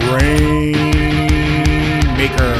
Grain 0.00 0.72
Maker. 2.16 2.54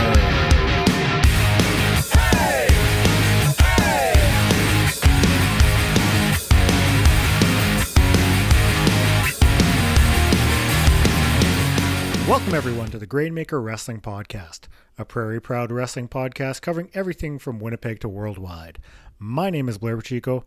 Welcome, 12.27 12.55
everyone, 12.55 12.91
to 12.91 12.99
the 12.99 13.07
Grainmaker 13.07 13.63
Wrestling 13.63 14.01
Podcast, 14.01 14.63
a 14.99 15.05
Prairie 15.05 15.41
Proud 15.41 15.71
wrestling 15.71 16.09
podcast 16.09 16.63
covering 16.63 16.91
everything 16.95 17.39
from 17.39 17.61
Winnipeg 17.61 18.01
to 18.01 18.09
worldwide. 18.09 18.79
My 19.19 19.51
name 19.51 19.69
is 19.69 19.79
Blair 19.79 19.97
Pacheco. 19.97 20.45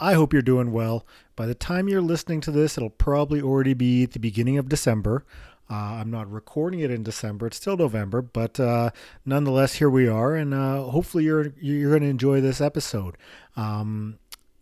I 0.00 0.14
hope 0.14 0.32
you're 0.32 0.42
doing 0.42 0.70
well. 0.72 1.04
By 1.34 1.46
the 1.46 1.56
time 1.56 1.88
you're 1.88 2.00
listening 2.00 2.40
to 2.42 2.52
this, 2.52 2.76
it'll 2.76 2.88
probably 2.90 3.42
already 3.42 3.74
be 3.74 4.06
the 4.06 4.20
beginning 4.20 4.56
of 4.58 4.68
December. 4.68 5.24
Uh, 5.70 5.98
I'm 6.00 6.10
not 6.10 6.30
recording 6.30 6.80
it 6.80 6.90
in 6.90 7.02
December; 7.02 7.46
it's 7.46 7.56
still 7.58 7.76
November, 7.76 8.22
but 8.22 8.58
uh, 8.58 8.90
nonetheless, 9.24 9.74
here 9.74 9.90
we 9.90 10.08
are, 10.08 10.34
and 10.34 10.54
uh, 10.54 10.84
hopefully, 10.84 11.24
you're 11.24 11.52
you're 11.60 11.90
going 11.90 12.02
to 12.02 12.08
enjoy 12.08 12.40
this 12.40 12.60
episode. 12.60 13.16
Um, 13.56 14.18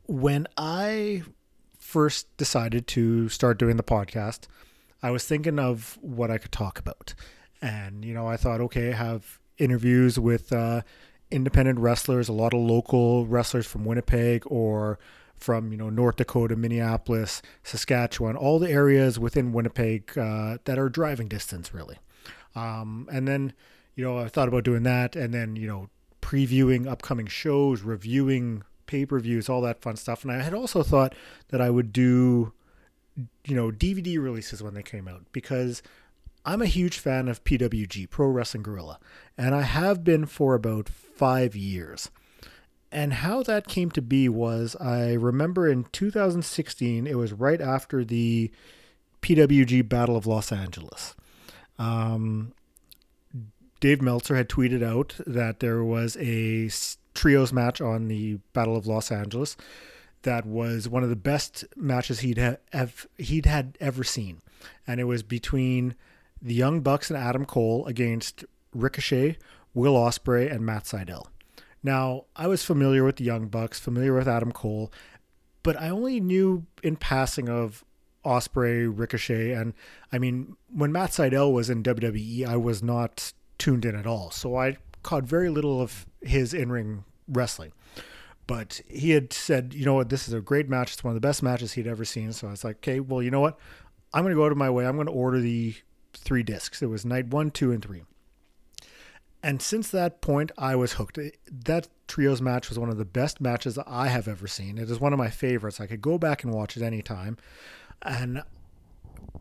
when 0.07 0.47
I 0.57 1.23
first 1.79 2.37
decided 2.37 2.87
to 2.89 3.29
start 3.29 3.59
doing 3.59 3.77
the 3.77 3.83
podcast, 3.83 4.47
I 5.03 5.11
was 5.11 5.25
thinking 5.25 5.59
of 5.59 5.99
what 6.01 6.31
I 6.31 6.39
could 6.39 6.53
talk 6.53 6.79
about. 6.79 7.15
And, 7.63 8.05
you 8.05 8.13
know, 8.13 8.27
I 8.27 8.37
thought, 8.37 8.61
okay, 8.61 8.91
have 8.91 9.39
interviews 9.59 10.19
with 10.19 10.53
uh, 10.53 10.83
independent 11.31 11.79
wrestlers, 11.79 12.29
a 12.29 12.33
lot 12.33 12.55
of 12.55 12.61
local 12.61 13.27
wrestlers 13.27 13.67
from 13.67 13.85
Winnipeg 13.85 14.43
or 14.47 14.99
from, 15.37 15.73
you 15.73 15.79
know, 15.79 15.91
North 15.91 16.17
Dakota, 16.17 16.57
Minneapolis, 16.57 17.43
Saskatchewan, 17.63 18.37
all 18.37 18.59
the 18.59 18.71
areas 18.71 19.19
within 19.19 19.53
Winnipeg 19.53 20.17
uh, 20.17 20.59
that 20.65 20.79
are 20.79 20.89
driving 20.89 21.29
distance, 21.29 21.73
really. 21.75 21.99
Um, 22.55 23.09
and 23.13 23.29
then, 23.29 23.53
you 23.95 24.05
know, 24.05 24.19
I 24.19 24.29
thought 24.29 24.49
about 24.49 24.65
doing 24.65 24.83
that 24.85 25.15
and 25.15 25.33
then, 25.33 25.57
you 25.57 25.67
know, 25.67 25.89
previewing 26.23 26.87
upcoming 26.89 27.27
shows, 27.27 27.83
reviewing 27.83 28.63
pay 28.87 29.05
per 29.05 29.19
views, 29.19 29.49
all 29.49 29.61
that 29.63 29.83
fun 29.83 29.97
stuff. 29.97 30.23
And 30.23 30.33
I 30.33 30.43
had 30.43 30.55
also 30.55 30.83
thought 30.83 31.15
that 31.49 31.61
I 31.61 31.71
would 31.71 31.93
do 31.93 32.53
you 33.45 33.57
know, 33.57 33.71
DVD 33.71 34.23
releases 34.23 34.63
when 34.63 34.75
they 34.75 34.83
came 34.83 35.09
out 35.09 35.25
because 35.33 35.83
I'm 36.45 36.63
a 36.63 36.67
huge 36.67 36.99
fan 36.99 37.29
of 37.29 37.45
PWG, 37.45 38.11
Pro 38.11 38.29
Wrestling 38.29 38.63
Guerrilla, 38.63 38.99
and 39.37 39.55
I 39.55 39.63
have 39.63 40.05
been 40.05 40.27
for 40.27 40.55
about 40.55 40.89
five 40.89 41.57
years. 41.57 42.11
And 42.97 43.13
how 43.13 43.43
that 43.43 43.69
came 43.69 43.91
to 43.91 44.01
be 44.01 44.27
was 44.27 44.75
I 44.81 45.13
remember 45.13 45.69
in 45.69 45.85
2016, 45.93 47.07
it 47.07 47.19
was 47.19 47.31
right 47.31 47.61
after 47.61 48.07
the 48.07 48.51
PWG 49.21 49.87
Battle 49.87 50.17
of 50.17 50.27
Los 50.27 50.51
Angeles. 50.51 51.15
Um, 51.79 52.55
Dave 53.81 54.01
Meltzer 54.01 54.35
had 54.35 54.49
tweeted 54.49 54.83
out 54.83 55.15
that 55.27 55.61
there 55.61 55.85
was 55.85 56.17
a 56.17 56.71
trios 57.13 57.53
match 57.53 57.83
on 57.83 58.09
the 58.09 58.39
Battle 58.55 58.79
of 58.79 58.87
Los 58.87 59.13
Angeles 59.13 59.59
that 60.23 60.47
was 60.47 60.89
one 60.89 61.03
of 61.03 61.11
the 61.11 61.17
best 61.17 61.67
matches 61.77 62.21
he'd 62.21 62.39
ha- 62.39 62.57
have 62.73 63.07
he'd 63.19 63.45
had 63.45 63.77
ever 63.79 64.05
seen, 64.05 64.41
and 64.87 65.01
it 65.01 65.05
was 65.05 65.23
between 65.23 65.95
the 66.41 66.55
Young 66.55 66.81
Bucks 66.81 67.11
and 67.11 67.19
Adam 67.19 67.45
Cole 67.45 67.85
against 67.85 68.47
Ricochet, 68.73 69.37
Will 69.75 69.97
Ospreay, 69.97 70.51
and 70.51 70.65
Matt 70.65 70.85
Sydal. 70.85 71.27
Now, 71.87 72.25
I 72.35 72.49
was 72.49 72.65
familiar 72.65 73.05
with 73.05 73.15
the 73.15 73.25
Young 73.25 73.47
Bucks, 73.47 73.79
familiar 73.79 74.13
with 74.13 74.27
Adam 74.27 74.51
Cole, 74.51 74.93
but 75.63 75.81
I 75.81 75.89
only 75.89 76.19
knew 76.19 76.67
in 76.83 76.97
passing 76.97 77.49
of 77.49 77.85
Ospreay, 78.25 78.93
Ricochet, 78.93 79.53
and 79.53 79.73
I 80.13 80.19
mean, 80.19 80.57
when 80.69 80.91
Matt 80.91 81.11
Sydal 81.11 81.53
was 81.53 81.71
in 81.71 81.85
WWE, 81.85 82.45
I 82.45 82.57
was 82.57 82.83
not 82.83 83.33
tuned 83.59 83.85
in 83.85 83.95
at 83.95 84.05
all, 84.05 84.33
so 84.33 84.57
I 84.57 84.79
caught 85.05 85.23
very 85.23 85.49
little 85.49 85.81
of 85.81 86.07
his 86.23 86.53
in-ring 86.53 87.05
wrestling. 87.29 87.71
But 88.49 88.81
he 88.89 89.11
had 89.11 89.33
said, 89.33 89.73
you 89.73 89.85
know 89.85 89.95
what, 89.95 90.09
this 90.09 90.27
is 90.27 90.35
a 90.35 90.41
great 90.41 90.69
match. 90.69 90.93
It's 90.93 91.05
one 91.05 91.13
of 91.13 91.23
the 91.23 91.27
best 91.27 91.41
matches 91.41 91.75
he'd 91.75 91.87
ever 91.87 92.05
seen. 92.05 92.33
So 92.33 92.49
I 92.49 92.51
was 92.51 92.65
like, 92.65 92.79
okay, 92.79 92.99
well, 92.99 93.23
you 93.23 93.31
know 93.31 93.41
what? 93.41 93.61
I'm 94.13 94.25
going 94.25 94.35
to 94.35 94.37
go 94.37 94.45
out 94.45 94.53
of 94.53 94.59
my 94.59 94.71
way. 94.71 94.87
I'm 94.87 94.97
going 94.97 95.07
to 95.07 95.13
order 95.13 95.39
the 95.39 95.75
three 96.15 96.43
discs. 96.43 96.83
It 96.83 96.87
was 96.87 97.05
night 97.05 97.29
one, 97.29 97.53
two, 97.53 97.71
and 97.71 97.81
three. 97.81 98.03
And 99.47 99.63
since 99.63 99.93
that 99.93 100.21
point, 100.21 100.51
I 100.59 100.75
was 100.75 100.95
hooked. 100.95 101.21
That 101.49 101.87
trios 102.09 102.43
match 102.43 102.69
was 102.69 102.81
one 102.81 102.89
of 102.89 102.99
the 102.99 103.05
best 103.05 103.41
matches 103.41 103.79
I 103.87 104.09
have 104.09 104.27
ever 104.27 104.49
seen. 104.49 104.77
It 104.77 104.91
is 104.91 104.99
one 104.99 105.13
of 105.13 105.21
my 105.21 105.31
favorites. 105.31 105.81
I 105.81 105.87
could 105.87 106.03
go 106.03 106.19
back 106.19 106.43
and 106.43 106.53
watch 106.53 106.77
it 106.77 106.83
anytime. 106.83 107.37
And 108.03 108.43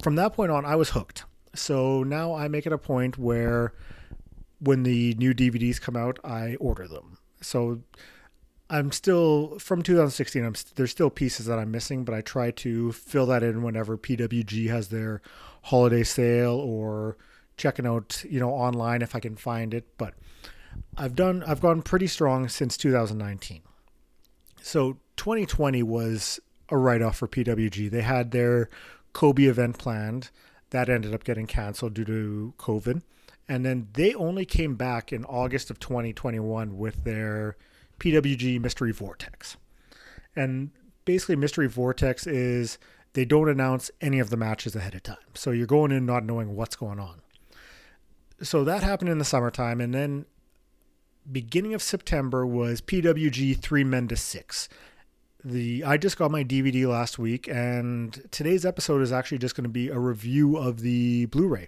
from 0.03 0.13
that 0.13 0.33
point 0.33 0.51
on, 0.51 0.63
I 0.63 0.75
was 0.75 0.91
hooked. 0.91 1.23
So 1.55 2.03
now 2.03 2.35
I 2.35 2.47
make 2.47 2.67
it 2.67 2.71
a 2.71 2.77
point 2.77 3.17
where 3.17 3.73
when 4.59 4.83
the 4.83 5.15
new 5.15 5.33
DVDs 5.33 5.81
come 5.81 5.95
out, 5.95 6.19
I 6.23 6.53
order 6.57 6.87
them. 6.87 7.17
So 7.41 7.81
I'm 8.69 8.91
still 8.91 9.57
from 9.57 9.81
2016. 9.81 10.45
I'm 10.45 10.53
there's 10.75 10.91
still 10.91 11.09
pieces 11.09 11.47
that 11.47 11.57
I'm 11.57 11.71
missing, 11.71 12.05
but 12.05 12.13
I 12.13 12.21
try 12.21 12.51
to 12.51 12.91
fill 12.91 13.25
that 13.25 13.41
in 13.41 13.63
whenever 13.63 13.97
PWG 13.97 14.69
has 14.69 14.89
their 14.89 15.23
holiday 15.63 16.03
sale 16.03 16.53
or 16.53 17.17
checking 17.57 17.85
out, 17.85 18.23
you 18.29 18.39
know, 18.39 18.49
online 18.49 19.01
if 19.01 19.15
I 19.15 19.19
can 19.19 19.35
find 19.35 19.73
it. 19.73 19.85
But 19.97 20.13
I've 20.97 21.15
done 21.15 21.43
I've 21.43 21.61
gone 21.61 21.81
pretty 21.81 22.07
strong 22.07 22.47
since 22.49 22.77
2019. 22.77 23.61
So 24.61 24.97
2020 25.17 25.83
was 25.83 26.39
a 26.69 26.77
write 26.77 27.01
off 27.01 27.17
for 27.17 27.27
PWG. 27.27 27.89
They 27.89 28.01
had 28.01 28.31
their 28.31 28.69
Kobe 29.13 29.43
event 29.43 29.77
planned 29.77 30.29
that 30.71 30.89
ended 30.89 31.13
up 31.13 31.23
getting 31.23 31.47
canceled 31.47 31.93
due 31.93 32.05
to 32.05 32.53
COVID, 32.57 33.01
and 33.47 33.65
then 33.65 33.87
they 33.93 34.13
only 34.15 34.45
came 34.45 34.75
back 34.75 35.13
in 35.13 35.23
August 35.25 35.69
of 35.69 35.79
2021 35.79 36.77
with 36.77 37.03
their 37.03 37.55
PWG 37.99 38.59
Mystery 38.59 38.91
Vortex. 38.91 39.57
And 40.35 40.71
basically, 41.05 41.35
Mystery 41.35 41.67
Vortex 41.67 42.27
is 42.27 42.77
they 43.13 43.23
don't 43.25 43.47
announce 43.47 43.89
any 44.01 44.19
of 44.19 44.29
the 44.29 44.37
matches 44.37 44.75
ahead 44.75 44.95
of 44.95 45.03
time. 45.03 45.17
So 45.33 45.51
you're 45.51 45.67
going 45.67 45.91
in 45.91 46.05
not 46.05 46.25
knowing 46.25 46.55
what's 46.55 46.75
going 46.75 46.99
on. 46.99 47.21
So 48.41 48.63
that 48.63 48.83
happened 48.83 49.09
in 49.09 49.17
the 49.17 49.25
summertime. 49.25 49.79
And 49.79 49.93
then 49.93 50.25
beginning 51.31 51.73
of 51.73 51.81
September 51.81 52.45
was 52.45 52.81
PWG 52.81 53.57
Threemendous 53.57 54.19
6. 54.19 54.69
The 55.43 55.83
I 55.83 55.97
just 55.97 56.17
got 56.17 56.31
my 56.31 56.43
DVD 56.43 56.87
last 56.87 57.19
week, 57.19 57.47
and 57.47 58.27
today's 58.31 58.65
episode 58.65 59.03
is 59.03 59.11
actually 59.11 59.37
just 59.37 59.55
going 59.55 59.63
to 59.63 59.69
be 59.69 59.89
a 59.89 59.99
review 59.99 60.57
of 60.57 60.81
the 60.81 61.27
Blu-ray. 61.27 61.67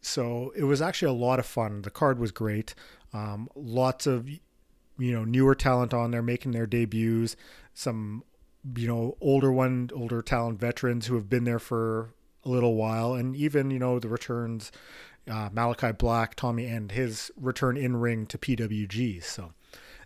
So 0.00 0.52
it 0.56 0.64
was 0.64 0.80
actually 0.80 1.08
a 1.08 1.20
lot 1.20 1.40
of 1.40 1.46
fun. 1.46 1.82
The 1.82 1.90
card 1.90 2.20
was 2.20 2.30
great. 2.30 2.76
Um, 3.12 3.48
lots 3.56 4.06
of 4.06 4.28
you 4.28 4.40
know 4.98 5.24
newer 5.24 5.54
talent 5.54 5.92
on 5.92 6.12
there 6.12 6.22
making 6.22 6.52
their 6.52 6.66
debuts 6.66 7.34
some 7.74 8.22
you 8.76 8.86
know 8.86 9.16
older 9.20 9.50
one 9.50 9.90
older 9.94 10.22
talent 10.22 10.60
veterans 10.60 11.06
who 11.06 11.14
have 11.14 11.28
been 11.28 11.44
there 11.44 11.58
for 11.58 12.14
a 12.44 12.48
little 12.48 12.74
while 12.74 13.14
and 13.14 13.34
even 13.34 13.70
you 13.70 13.78
know 13.78 13.98
the 13.98 14.08
returns 14.08 14.70
uh, 15.30 15.48
malakai 15.50 15.96
black 15.96 16.34
tommy 16.34 16.66
and 16.66 16.92
his 16.92 17.30
return 17.36 17.76
in 17.76 17.96
ring 17.96 18.26
to 18.26 18.38
pwg 18.38 19.22
so 19.22 19.52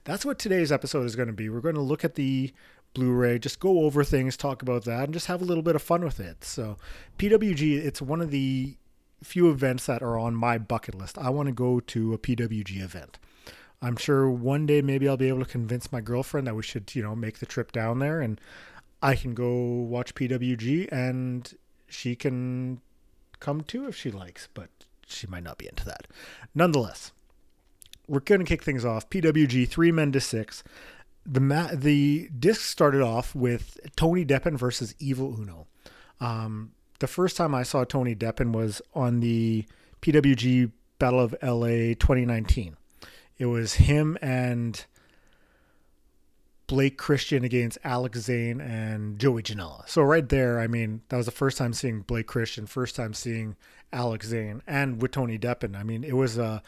that's 0.07 0.25
what 0.25 0.39
today's 0.39 0.71
episode 0.71 1.05
is 1.05 1.17
going 1.17 1.27
to 1.27 1.35
be. 1.35 1.49
We're 1.49 1.61
going 1.61 1.75
to 1.75 1.81
look 1.81 2.05
at 2.05 2.15
the 2.15 2.53
blu-ray 2.95 3.39
just 3.39 3.61
go 3.61 3.81
over 3.83 4.03
things 4.05 4.39
talk 4.39 4.63
about 4.63 4.85
that 4.85 5.05
and 5.05 5.13
just 5.13 5.27
have 5.27 5.43
a 5.43 5.45
little 5.45 5.65
bit 5.65 5.77
of 5.77 5.83
fun 5.83 6.03
with 6.03 6.19
it. 6.19 6.45
So 6.45 6.79
pwg 7.19 7.85
it's 7.85 8.01
one 8.01 8.23
of 8.23 8.31
the 8.31 8.77
few 9.23 9.51
events 9.51 9.85
that 9.87 10.03
are 10.03 10.17
on 10.17 10.35
my 10.35 10.59
bucket 10.59 10.95
list. 10.95 11.19
I 11.19 11.29
want 11.29 11.49
to 11.49 11.53
go 11.53 11.81
to 11.81 12.15
a 12.15 12.19
pwg 12.19 12.81
event. 12.81 13.19
I'm 13.83 13.97
sure 13.97 14.31
one 14.31 14.65
day 14.65 14.81
maybe 14.81 15.09
I'll 15.09 15.17
be 15.17 15.29
able 15.29 15.45
to 15.45 15.51
convince 15.51 15.93
my 15.93 16.01
girlfriend 16.01 16.47
that 16.47 16.55
we 16.55 16.63
should, 16.63 16.95
you 16.95 17.03
know, 17.03 17.17
make 17.17 17.41
the 17.41 17.47
trip 17.47 17.73
down 17.73 17.99
there 17.99 18.21
and 18.21 18.41
I 19.03 19.17
can 19.17 19.35
go 19.35 19.53
watch 19.53 20.15
PWG 20.15 20.91
and 20.91 21.53
she 21.89 22.15
can 22.15 22.81
come 23.41 23.61
too 23.63 23.89
if 23.89 23.97
she 23.97 24.11
likes, 24.11 24.49
but 24.55 24.71
she 25.07 25.27
might 25.27 25.43
not 25.43 25.59
be 25.59 25.69
into 25.69 25.85
that. 25.85 26.07
Nonetheless, 26.55 27.13
we're 28.09 28.21
going 28.21 28.41
to 28.41 28.47
kick 28.47 28.63
things 28.63 28.85
off. 28.85 29.09
PWG 29.11 29.69
Threemendous 29.69 30.23
6. 30.23 30.63
The 31.25 31.41
ma- 31.41 31.71
the 31.73 32.29
disc 32.39 32.61
started 32.61 33.03
off 33.03 33.35
with 33.35 33.79
Tony 33.97 34.25
Deppen 34.25 34.57
versus 34.57 34.95
Evil 34.99 35.35
Uno. 35.41 35.67
Um, 36.21 36.73
the 37.01 37.07
first 37.07 37.37
time 37.37 37.55
I 37.55 37.63
saw 37.63 37.85
Tony 37.85 38.15
Deppen 38.15 38.53
was 38.53 38.81
on 38.95 39.21
the 39.21 39.65
PWG 40.03 40.71
Battle 40.99 41.21
of 41.21 41.35
LA 41.43 41.95
2019. 41.95 42.77
It 43.39 43.47
was 43.47 43.75
him 43.75 44.17
and 44.23 44.85
Blake 46.67 46.97
Christian 46.97 47.45
against 47.45 47.79
Alex 47.85 48.21
Zayne 48.21 48.61
and 48.61 49.19
Joey 49.19 49.43
Janela. 49.43 49.89
So 49.89 50.03
right 50.03 50.29
there, 50.29 50.59
I 50.59 50.67
mean, 50.67 51.03
that 51.09 51.17
was 51.17 51.27
the 51.27 51.33
first 51.33 51.59
time 51.59 51.73
seeing 51.73 52.01
Blake 52.01 52.27
Christian, 52.27 52.67
first 52.67 52.97
time 52.97 53.15
seeing 53.15 53.57
Alex 53.93 54.29
Zayne 54.29 54.63
and 54.67 55.01
with 55.01 55.13
Tony 55.13 55.39
Deppen. 55.39 55.77
I 55.77 55.83
mean, 55.83 56.05
it 56.05 56.17
was 56.17 56.39
uh, 56.39 56.61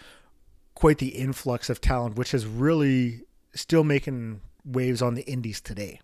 quite 0.74 0.98
the 0.98 1.08
influx 1.08 1.68
of 1.68 1.80
talent, 1.80 2.16
which 2.16 2.32
is 2.32 2.46
really 2.46 3.22
still 3.54 3.84
making 3.84 4.40
waves 4.64 5.02
on 5.02 5.14
the 5.14 5.22
indies 5.22 5.60
today. 5.60 6.00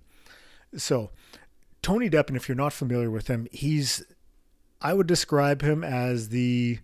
So 0.77 1.11
Tony 1.83 2.11
Deppen, 2.11 2.37
if 2.37 2.49
you're 2.49 2.57
not 2.57 2.73
familiar 2.73 3.11
with 3.11 3.29
him, 3.29 3.47
he's 3.53 4.05
I 4.81 4.93
would 4.93 5.07
describe 5.07 5.63
him 5.63 5.83
as 5.83 6.29
the 6.29 6.79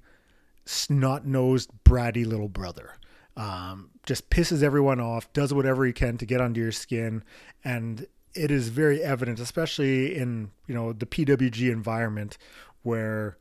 snot 0.64 1.26
nosed, 1.26 1.70
bratty 1.84 2.24
little 2.24 2.48
brother. 2.48 2.94
Um, 3.36 3.90
just 4.06 4.30
pisses 4.30 4.62
everyone 4.62 5.00
off, 5.00 5.32
does 5.32 5.52
whatever 5.52 5.84
he 5.84 5.92
can 5.92 6.16
to 6.18 6.26
get 6.26 6.40
under 6.40 6.60
your 6.60 6.72
skin, 6.72 7.22
and 7.64 8.06
it 8.34 8.50
is 8.50 8.68
very 8.68 9.02
evident, 9.02 9.40
especially 9.40 10.16
in 10.16 10.50
you 10.66 10.74
know 10.74 10.92
the 10.92 11.06
PWG 11.06 11.70
environment, 11.70 12.38
where 12.82 13.36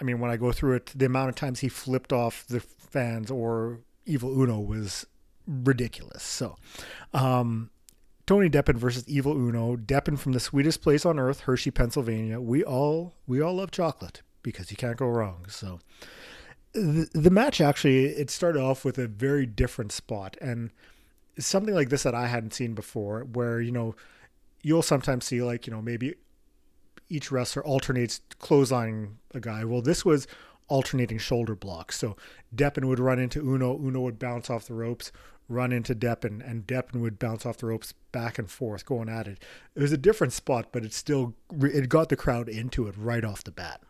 I 0.00 0.04
mean, 0.04 0.20
when 0.20 0.30
I 0.30 0.36
go 0.36 0.52
through 0.52 0.74
it, 0.74 0.92
the 0.94 1.06
amount 1.06 1.30
of 1.30 1.34
times 1.34 1.60
he 1.60 1.68
flipped 1.68 2.12
off 2.12 2.46
the 2.46 2.60
fans 2.60 3.30
or 3.30 3.80
Evil 4.06 4.40
Uno 4.40 4.60
was 4.60 5.06
ridiculous. 5.46 6.22
So, 6.22 6.56
um, 7.12 7.70
Tony 8.26 8.48
Deppen 8.48 8.76
versus 8.76 9.08
Evil 9.08 9.32
Uno. 9.32 9.76
Deppen 9.76 10.18
from 10.18 10.32
the 10.32 10.40
sweetest 10.40 10.82
place 10.82 11.06
on 11.06 11.18
earth, 11.18 11.40
Hershey, 11.40 11.70
Pennsylvania. 11.70 12.40
We 12.40 12.62
all 12.62 13.14
we 13.26 13.40
all 13.40 13.54
love 13.54 13.70
chocolate 13.70 14.22
because 14.42 14.70
you 14.70 14.76
can't 14.76 14.96
go 14.96 15.06
wrong. 15.06 15.46
So, 15.48 15.80
the, 16.72 17.08
the 17.14 17.30
match 17.30 17.60
actually 17.60 18.06
it 18.06 18.30
started 18.30 18.60
off 18.60 18.84
with 18.84 18.98
a 18.98 19.08
very 19.08 19.46
different 19.46 19.92
spot 19.92 20.36
and 20.40 20.70
something 21.38 21.74
like 21.74 21.88
this 21.88 22.02
that 22.02 22.14
I 22.14 22.26
hadn't 22.26 22.54
seen 22.54 22.74
before, 22.74 23.20
where 23.24 23.60
you 23.60 23.72
know 23.72 23.94
you'll 24.62 24.82
sometimes 24.82 25.24
see 25.24 25.42
like 25.42 25.66
you 25.66 25.72
know 25.72 25.82
maybe 25.82 26.14
each 27.08 27.30
wrestler 27.30 27.64
alternates 27.64 28.20
clotheslining 28.40 29.14
a 29.34 29.40
guy. 29.40 29.64
Well, 29.64 29.82
this 29.82 30.04
was 30.04 30.26
alternating 30.68 31.18
shoulder 31.18 31.54
blocks. 31.54 31.98
So 31.98 32.16
Deppen 32.54 32.84
would 32.84 32.98
run 32.98 33.18
into 33.18 33.40
Uno, 33.40 33.76
Uno 33.78 34.00
would 34.00 34.18
bounce 34.18 34.50
off 34.50 34.66
the 34.66 34.74
ropes, 34.74 35.10
run 35.48 35.72
into 35.72 35.94
Deppen, 35.94 36.48
and 36.48 36.66
Deppen 36.66 37.00
would 37.00 37.18
bounce 37.18 37.46
off 37.46 37.56
the 37.56 37.66
ropes 37.66 37.94
back 38.12 38.38
and 38.38 38.50
forth, 38.50 38.84
going 38.84 39.08
at 39.08 39.26
it. 39.26 39.42
It 39.74 39.80
was 39.80 39.92
a 39.92 39.98
different 39.98 40.32
spot, 40.32 40.68
but 40.72 40.84
it 40.84 40.92
still 40.92 41.34
it 41.60 41.88
got 41.88 42.10
the 42.10 42.16
crowd 42.16 42.48
into 42.48 42.86
it 42.86 42.94
right 42.98 43.24
off 43.24 43.44
the 43.44 43.50
bat. 43.50 43.82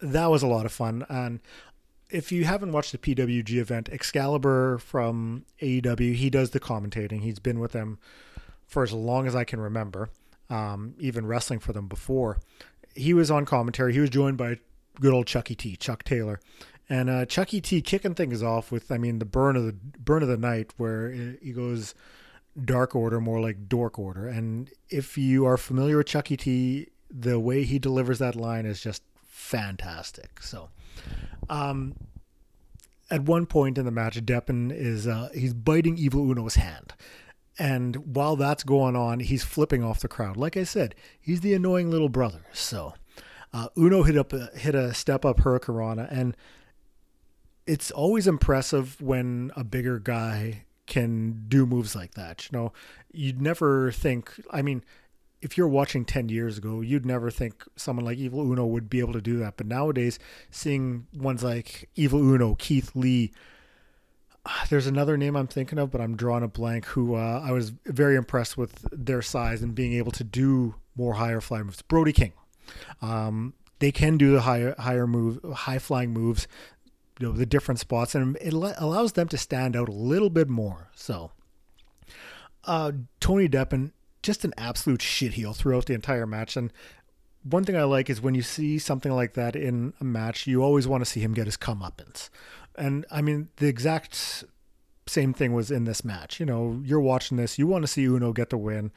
That 0.00 0.30
was 0.30 0.42
a 0.42 0.46
lot 0.46 0.66
of 0.66 0.72
fun, 0.72 1.04
and 1.08 1.40
if 2.10 2.30
you 2.30 2.44
haven't 2.44 2.72
watched 2.72 2.92
the 2.92 2.98
PWG 2.98 3.56
event, 3.56 3.88
Excalibur 3.90 4.78
from 4.78 5.44
AEW, 5.60 6.14
he 6.14 6.30
does 6.30 6.50
the 6.50 6.60
commentating. 6.60 7.22
He's 7.22 7.38
been 7.38 7.58
with 7.58 7.72
them 7.72 7.98
for 8.66 8.82
as 8.82 8.92
long 8.92 9.26
as 9.26 9.34
I 9.34 9.44
can 9.44 9.60
remember 9.60 10.10
um, 10.50 10.94
even 10.98 11.26
wrestling 11.26 11.60
for 11.60 11.72
them 11.72 11.88
before. 11.88 12.40
He 12.94 13.14
was 13.14 13.30
on 13.30 13.44
commentary. 13.44 13.92
He 13.92 14.00
was 14.00 14.10
joined 14.10 14.36
by 14.36 14.58
good 15.00 15.12
old 15.12 15.26
Chucky 15.26 15.54
T, 15.54 15.76
Chuck 15.76 16.04
Taylor, 16.04 16.40
and 16.88 17.10
uh, 17.10 17.26
Chucky 17.26 17.60
T 17.60 17.80
kicking 17.80 18.14
things 18.14 18.42
off 18.42 18.70
with, 18.70 18.92
I 18.92 18.98
mean, 18.98 19.18
the 19.18 19.24
burn 19.24 19.56
of 19.56 19.64
the 19.64 19.72
burn 19.72 20.22
of 20.22 20.28
the 20.28 20.36
night, 20.36 20.72
where 20.76 21.10
he 21.10 21.52
goes 21.52 21.94
dark 22.62 22.94
order, 22.94 23.20
more 23.20 23.40
like 23.40 23.68
dork 23.68 23.98
order. 23.98 24.28
And 24.28 24.70
if 24.90 25.18
you 25.18 25.46
are 25.46 25.56
familiar 25.56 25.96
with 25.96 26.06
Chucky 26.06 26.36
T, 26.36 26.88
the 27.10 27.40
way 27.40 27.64
he 27.64 27.78
delivers 27.78 28.18
that 28.18 28.36
line 28.36 28.66
is 28.66 28.80
just 28.80 29.02
fantastic. 29.26 30.40
So, 30.42 30.68
um, 31.48 31.94
at 33.10 33.22
one 33.22 33.46
point 33.46 33.78
in 33.78 33.84
the 33.84 33.90
match, 33.90 34.24
Deppen 34.24 34.72
is 34.72 35.06
uh, 35.06 35.30
he's 35.34 35.54
biting 35.54 35.98
Evil 35.98 36.30
Uno's 36.30 36.54
hand, 36.56 36.94
and 37.58 38.14
while 38.14 38.36
that's 38.36 38.64
going 38.64 38.96
on, 38.96 39.20
he's 39.20 39.44
flipping 39.44 39.84
off 39.84 40.00
the 40.00 40.08
crowd. 40.08 40.36
Like 40.36 40.56
I 40.56 40.64
said, 40.64 40.94
he's 41.20 41.40
the 41.40 41.54
annoying 41.54 41.90
little 41.90 42.08
brother. 42.08 42.44
So 42.52 42.94
uh, 43.52 43.68
Uno 43.78 44.02
hit 44.02 44.16
up 44.16 44.32
a, 44.32 44.50
hit 44.56 44.74
a 44.74 44.92
step 44.92 45.24
up 45.24 45.38
hurricanrana, 45.38 46.08
and 46.10 46.36
it's 47.66 47.90
always 47.90 48.26
impressive 48.26 49.00
when 49.00 49.52
a 49.56 49.62
bigger 49.62 49.98
guy 49.98 50.64
can 50.86 51.44
do 51.48 51.64
moves 51.64 51.94
like 51.94 52.14
that. 52.14 52.48
You 52.50 52.58
know, 52.58 52.72
you'd 53.12 53.40
never 53.40 53.92
think. 53.92 54.32
I 54.50 54.60
mean, 54.62 54.84
if 55.40 55.56
you're 55.56 55.68
watching 55.68 56.04
10 56.04 56.30
years 56.30 56.58
ago, 56.58 56.80
you'd 56.80 57.06
never 57.06 57.30
think 57.30 57.64
someone 57.76 58.04
like 58.04 58.18
Evil 58.18 58.40
Uno 58.40 58.66
would 58.66 58.90
be 58.90 58.98
able 58.98 59.12
to 59.12 59.20
do 59.20 59.38
that. 59.38 59.56
But 59.56 59.66
nowadays, 59.66 60.18
seeing 60.50 61.06
ones 61.14 61.44
like 61.44 61.88
Evil 61.94 62.20
Uno, 62.20 62.56
Keith 62.56 62.90
Lee, 62.94 63.30
there's 64.70 64.86
another 64.86 65.16
name 65.16 65.36
I'm 65.36 65.46
thinking 65.46 65.78
of, 65.78 65.90
but 65.90 66.00
I'm 66.00 66.16
drawing 66.16 66.42
a 66.42 66.48
blank. 66.48 66.86
Who 66.86 67.14
uh, 67.14 67.42
I 67.44 67.52
was 67.52 67.70
very 67.86 68.16
impressed 68.16 68.56
with 68.56 68.86
their 68.92 69.22
size 69.22 69.62
and 69.62 69.74
being 69.74 69.94
able 69.94 70.12
to 70.12 70.24
do 70.24 70.76
more 70.96 71.14
higher 71.14 71.40
fly 71.40 71.62
moves. 71.62 71.82
Brody 71.82 72.12
King, 72.12 72.32
um, 73.02 73.54
they 73.78 73.92
can 73.92 74.16
do 74.16 74.32
the 74.32 74.42
higher 74.42 74.74
higher 74.78 75.06
move, 75.06 75.40
high 75.54 75.78
flying 75.78 76.12
moves. 76.12 76.46
You 77.20 77.28
know 77.28 77.32
the 77.32 77.46
different 77.46 77.78
spots, 77.78 78.14
and 78.14 78.36
it 78.40 78.52
allows 78.52 79.12
them 79.12 79.28
to 79.28 79.38
stand 79.38 79.76
out 79.76 79.88
a 79.88 79.92
little 79.92 80.30
bit 80.30 80.48
more. 80.48 80.88
So, 80.96 81.30
uh, 82.64 82.90
Tony 83.20 83.48
Deppen, 83.48 83.92
just 84.20 84.44
an 84.44 84.52
absolute 84.58 85.00
shitheel 85.00 85.54
throughout 85.54 85.86
the 85.86 85.94
entire 85.94 86.26
match, 86.26 86.56
and 86.56 86.72
one 87.44 87.62
thing 87.62 87.76
I 87.76 87.84
like 87.84 88.10
is 88.10 88.22
when 88.22 88.34
you 88.34 88.42
see 88.42 88.78
something 88.78 89.12
like 89.12 89.34
that 89.34 89.54
in 89.54 89.92
a 90.00 90.04
match, 90.04 90.46
you 90.46 90.62
always 90.62 90.88
want 90.88 91.02
to 91.02 91.10
see 91.10 91.20
him 91.20 91.34
get 91.34 91.46
his 91.46 91.56
comeuppance. 91.56 92.30
And 92.76 93.06
I 93.10 93.22
mean, 93.22 93.48
the 93.56 93.68
exact 93.68 94.44
same 95.06 95.32
thing 95.32 95.52
was 95.52 95.70
in 95.70 95.84
this 95.84 96.04
match. 96.04 96.40
You 96.40 96.46
know, 96.46 96.80
you're 96.84 97.00
watching 97.00 97.36
this, 97.36 97.58
you 97.58 97.66
want 97.66 97.82
to 97.82 97.88
see 97.88 98.04
Uno 98.04 98.32
get 98.32 98.50
the 98.50 98.58
win. 98.58 98.92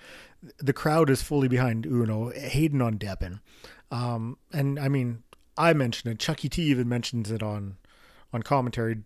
The 0.57 0.73
crowd 0.73 1.09
is 1.09 1.21
fully 1.21 1.47
behind 1.47 1.85
Uno, 1.85 2.31
hating 2.31 2.81
on 2.81 2.97
Deppen. 2.97 3.39
Um, 3.91 4.37
and 4.53 4.79
I 4.79 4.87
mean, 4.87 5.23
I 5.57 5.73
mentioned 5.73 6.11
it. 6.11 6.19
Chucky 6.19 6.49
T 6.49 6.63
even 6.63 6.87
mentions 6.87 7.31
it 7.31 7.41
on 7.41 7.77
on 8.33 8.43
commentary. 8.43 9.03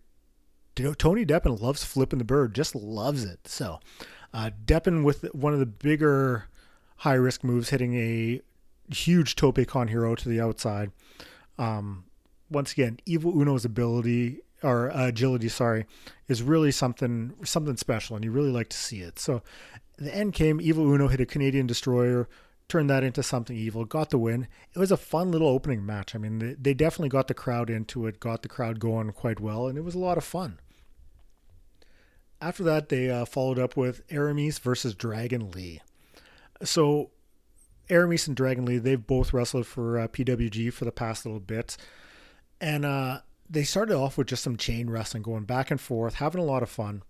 Tony 0.74 1.24
Deppen 1.24 1.60
loves 1.60 1.84
flipping 1.84 2.18
the 2.18 2.24
bird, 2.24 2.54
just 2.54 2.74
loves 2.74 3.24
it. 3.24 3.46
So, 3.46 3.78
uh, 4.32 4.50
Deppen 4.64 5.04
with 5.04 5.24
one 5.34 5.52
of 5.52 5.58
the 5.58 5.66
bigger 5.66 6.48
high 6.98 7.14
risk 7.14 7.44
moves, 7.44 7.68
hitting 7.70 7.94
a 7.94 8.40
huge 8.92 9.36
tope 9.36 9.66
con 9.66 9.88
hilo 9.88 10.14
to 10.14 10.28
the 10.28 10.40
outside. 10.40 10.90
Um, 11.58 12.04
once 12.50 12.72
again, 12.72 12.98
Evil 13.06 13.40
Uno's 13.40 13.64
ability 13.64 14.40
or 14.62 14.90
uh, 14.90 15.08
agility, 15.08 15.48
sorry, 15.48 15.86
is 16.28 16.42
really 16.42 16.70
something 16.70 17.34
something 17.44 17.76
special, 17.76 18.16
and 18.16 18.24
you 18.24 18.30
really 18.30 18.50
like 18.50 18.68
to 18.70 18.76
see 18.76 19.00
it. 19.00 19.18
So 19.18 19.42
the 19.96 20.14
end 20.14 20.34
came. 20.34 20.60
Evil 20.60 20.86
Uno 20.92 21.08
hit 21.08 21.20
a 21.20 21.26
Canadian 21.26 21.66
destroyer, 21.66 22.28
turned 22.68 22.90
that 22.90 23.04
into 23.04 23.22
something 23.22 23.56
evil, 23.56 23.84
got 23.84 24.10
the 24.10 24.18
win. 24.18 24.48
It 24.74 24.78
was 24.78 24.92
a 24.92 24.96
fun 24.96 25.30
little 25.30 25.48
opening 25.48 25.84
match. 25.84 26.14
I 26.14 26.18
mean, 26.18 26.38
they, 26.38 26.54
they 26.54 26.74
definitely 26.74 27.10
got 27.10 27.28
the 27.28 27.34
crowd 27.34 27.70
into 27.70 28.06
it, 28.06 28.20
got 28.20 28.42
the 28.42 28.48
crowd 28.48 28.80
going 28.80 29.10
quite 29.12 29.40
well, 29.40 29.68
and 29.68 29.76
it 29.76 29.84
was 29.84 29.94
a 29.94 30.00
lot 30.00 30.18
of 30.18 30.24
fun. 30.24 30.58
After 32.40 32.64
that, 32.64 32.88
they 32.88 33.08
uh, 33.08 33.24
followed 33.24 33.58
up 33.58 33.76
with 33.76 34.02
Aramis 34.10 34.58
versus 34.58 34.94
Dragon 34.94 35.52
Lee. 35.52 35.80
So 36.64 37.10
Aramis 37.88 38.26
and 38.26 38.36
Dragon 38.36 38.64
Lee, 38.64 38.78
they've 38.78 39.06
both 39.06 39.32
wrestled 39.32 39.66
for 39.66 39.98
uh, 39.98 40.08
PWG 40.08 40.72
for 40.72 40.84
the 40.84 40.92
past 40.92 41.24
little 41.24 41.40
bit. 41.40 41.76
And 42.60 42.84
uh, 42.84 43.20
they 43.52 43.64
started 43.64 43.94
off 43.94 44.16
with 44.16 44.28
just 44.28 44.42
some 44.42 44.56
chain 44.56 44.88
wrestling, 44.88 45.22
going 45.22 45.44
back 45.44 45.70
and 45.70 45.80
forth, 45.80 46.14
having 46.14 46.40
a 46.40 46.44
lot 46.44 46.62
of 46.62 46.70
fun. 46.70 47.02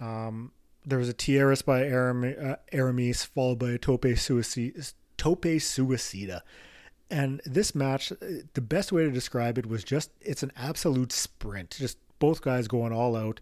Um, 0.00 0.50
there 0.84 0.98
was 0.98 1.08
a 1.08 1.14
Tijeras 1.14 1.64
by 1.64 1.84
Aram- 1.84 2.34
uh, 2.40 2.56
Aramis, 2.72 3.24
followed 3.24 3.60
by 3.60 3.70
a 3.70 3.78
Tope 3.78 4.02
Suicida, 4.02 4.92
Tope 5.16 5.44
Suicida. 5.44 6.40
And 7.10 7.40
this 7.46 7.74
match, 7.74 8.12
the 8.54 8.60
best 8.60 8.92
way 8.92 9.04
to 9.04 9.10
describe 9.10 9.56
it 9.56 9.66
was 9.66 9.84
just 9.84 10.10
it's 10.20 10.42
an 10.42 10.52
absolute 10.56 11.12
sprint. 11.12 11.76
Just 11.78 11.96
both 12.18 12.42
guys 12.42 12.68
going 12.68 12.92
all 12.92 13.16
out. 13.16 13.40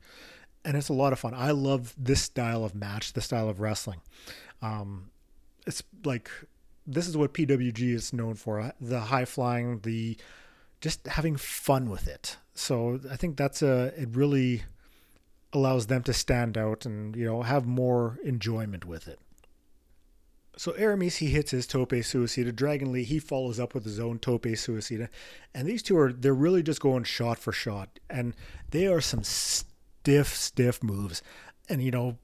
And 0.64 0.76
it's 0.76 0.88
a 0.88 0.94
lot 0.94 1.12
of 1.12 1.18
fun. 1.18 1.32
I 1.34 1.52
love 1.52 1.94
this 1.96 2.22
style 2.22 2.64
of 2.64 2.74
match, 2.74 3.12
the 3.14 3.20
style 3.20 3.48
of 3.48 3.60
wrestling. 3.60 4.00
Um, 4.60 5.10
it's 5.66 5.82
like 6.04 6.30
this 6.86 7.08
is 7.08 7.16
what 7.16 7.34
PWG 7.34 7.94
is 7.94 8.12
known 8.12 8.34
for 8.34 8.72
the 8.80 9.00
high 9.00 9.24
flying, 9.24 9.80
the 9.80 10.16
just 10.86 11.04
having 11.08 11.36
fun 11.36 11.90
with 11.90 12.06
it. 12.06 12.36
So 12.54 13.00
I 13.10 13.16
think 13.16 13.36
that's 13.36 13.60
a 13.60 13.86
it 14.00 14.10
really 14.12 14.62
allows 15.52 15.88
them 15.88 16.04
to 16.04 16.12
stand 16.12 16.56
out 16.56 16.86
and 16.86 17.16
you 17.16 17.24
know 17.24 17.42
have 17.42 17.66
more 17.66 18.20
enjoyment 18.22 18.84
with 18.84 19.08
it. 19.08 19.18
So 20.56 20.70
Aramis 20.74 21.16
he 21.16 21.26
hits 21.26 21.50
his 21.50 21.66
Tope 21.66 21.90
Suicida. 21.90 22.54
Dragon 22.54 22.92
Lee 22.92 23.02
he 23.02 23.18
follows 23.18 23.58
up 23.58 23.74
with 23.74 23.84
his 23.84 23.98
own 23.98 24.20
Tope 24.20 24.44
Suicida, 24.44 25.08
and 25.52 25.66
these 25.66 25.82
two 25.82 25.98
are 25.98 26.12
they're 26.12 26.32
really 26.32 26.62
just 26.62 26.80
going 26.80 27.02
shot 27.02 27.40
for 27.40 27.50
shot, 27.50 27.98
and 28.08 28.32
they 28.70 28.86
are 28.86 29.00
some 29.00 29.24
stiff 29.24 30.36
stiff 30.36 30.84
moves. 30.84 31.20
And 31.68 31.82
you 31.82 31.90
know, 31.90 32.16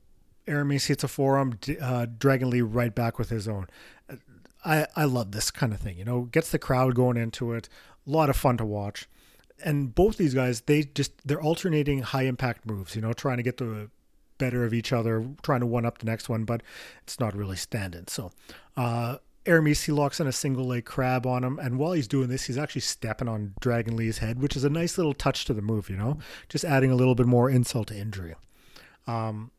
Aramis 0.47 0.87
hits 0.87 1.03
a 1.03 1.09
forearm, 1.09 1.59
uh, 1.81 2.07
Dragon 2.17 2.49
Lee 2.49 2.61
right 2.61 2.95
back 2.95 3.19
with 3.19 3.31
his 3.31 3.49
own. 3.49 3.67
I 4.65 4.87
I 4.95 5.05
love 5.05 5.33
this 5.33 5.51
kind 5.51 5.73
of 5.73 5.81
thing. 5.81 5.99
You 5.99 6.05
know, 6.05 6.23
gets 6.23 6.53
the 6.53 6.61
crowd 6.61 6.95
going 6.95 7.17
into 7.17 7.55
it 7.55 7.69
a 8.07 8.11
lot 8.11 8.31
of 8.31 8.37
fun 8.37 8.57
to 8.59 8.65
watch. 8.65 9.09
And 9.65 9.95
both 9.95 10.17
these 10.17 10.35
guys, 10.35 10.63
they 10.63 10.83
just 10.83 11.13
they're 11.27 11.41
alternating 11.41 12.03
high 12.03 12.25
impact 12.25 12.67
moves, 12.67 12.97
you 12.97 13.03
know, 13.03 13.13
trying 13.13 13.37
to 13.37 13.43
get 13.43 13.59
the 13.59 13.91
better 14.39 14.65
of 14.65 14.75
each 14.75 14.93
other, 14.93 15.27
trying 15.43 15.61
to 15.61 15.67
one 15.67 15.87
up 15.87 15.99
the 15.99 16.07
next 16.07 16.29
one, 16.29 16.45
but 16.45 16.63
it's 17.03 17.21
not 17.21 17.37
really 17.37 17.57
standing. 17.57 18.05
So 18.09 18.33
uh 18.77 19.19
Aramis, 19.45 19.83
he 19.85 19.93
locks 19.93 20.21
in 20.21 20.27
a 20.29 20.33
single 20.33 20.65
leg 20.65 20.85
crab 20.85 21.27
on 21.27 21.43
him, 21.43 21.59
and 21.59 21.79
while 21.79 21.93
he's 21.93 22.07
doing 22.07 22.29
this, 22.29 22.45
he's 22.45 22.59
actually 22.59 22.83
stepping 22.83 23.29
on 23.29 23.55
Dragon 23.61 23.97
Lee's 23.97 24.19
head, 24.19 24.41
which 24.41 24.55
is 24.55 24.63
a 24.63 24.71
nice 24.71 24.97
little 24.97 25.15
touch 25.15 25.45
to 25.47 25.55
the 25.55 25.63
move, 25.63 25.91
you 25.91 25.97
know, 25.97 26.19
just 26.49 26.65
adding 26.65 26.93
a 26.93 26.95
little 26.95 27.17
bit 27.17 27.27
more 27.27 27.51
insult 27.51 27.89
to 27.89 27.97
injury. 27.97 28.37
Um, 29.09 29.51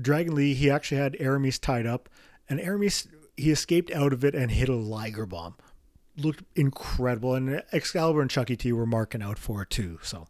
Dragon 0.00 0.34
Lee, 0.34 0.54
he 0.54 0.70
actually 0.70 0.98
had 0.98 1.16
Aramis 1.20 1.58
tied 1.58 1.86
up, 1.86 2.08
and 2.48 2.60
Aramis 2.60 3.06
he 3.36 3.50
escaped 3.50 3.90
out 3.92 4.12
of 4.12 4.24
it 4.24 4.34
and 4.34 4.50
hit 4.50 4.68
a 4.68 4.74
Liger 4.74 5.24
bomb 5.24 5.54
looked 6.24 6.42
incredible, 6.54 7.34
and 7.34 7.62
Excalibur 7.72 8.20
and 8.20 8.30
Chucky 8.30 8.56
T 8.56 8.72
were 8.72 8.86
marking 8.86 9.22
out 9.22 9.38
for 9.38 9.62
it 9.62 9.70
too. 9.70 9.98
So, 10.02 10.26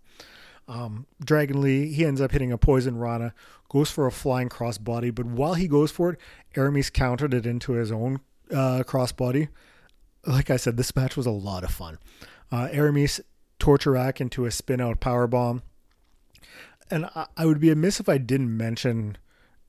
um, 0.68 1.06
Dragon 1.22 1.60
Lee 1.60 1.92
he 1.92 2.04
ends 2.04 2.20
up 2.20 2.32
hitting 2.32 2.52
a 2.52 2.58
poison 2.58 2.96
Rana, 2.96 3.34
goes 3.68 3.90
for 3.90 4.06
a 4.06 4.12
flying 4.12 4.48
crossbody, 4.48 5.14
but 5.14 5.26
while 5.26 5.54
he 5.54 5.68
goes 5.68 5.90
for 5.90 6.10
it, 6.10 6.20
Aramis 6.56 6.90
countered 6.90 7.34
it 7.34 7.46
into 7.46 7.72
his 7.72 7.90
own 7.92 8.20
uh, 8.50 8.82
crossbody. 8.86 9.48
Like 10.26 10.50
I 10.50 10.56
said, 10.56 10.76
this 10.76 10.94
match 10.94 11.16
was 11.16 11.26
a 11.26 11.30
lot 11.30 11.64
of 11.64 11.70
fun. 11.70 11.98
Uh, 12.52 12.68
Aramis 12.72 13.20
rack 13.86 14.20
into 14.20 14.46
a 14.46 14.50
spin 14.50 14.80
out 14.80 15.00
power 15.00 15.26
bomb, 15.26 15.62
and 16.90 17.06
I, 17.14 17.26
I 17.36 17.46
would 17.46 17.60
be 17.60 17.70
amiss 17.70 18.00
if 18.00 18.08
I 18.08 18.18
didn't 18.18 18.56
mention 18.56 19.18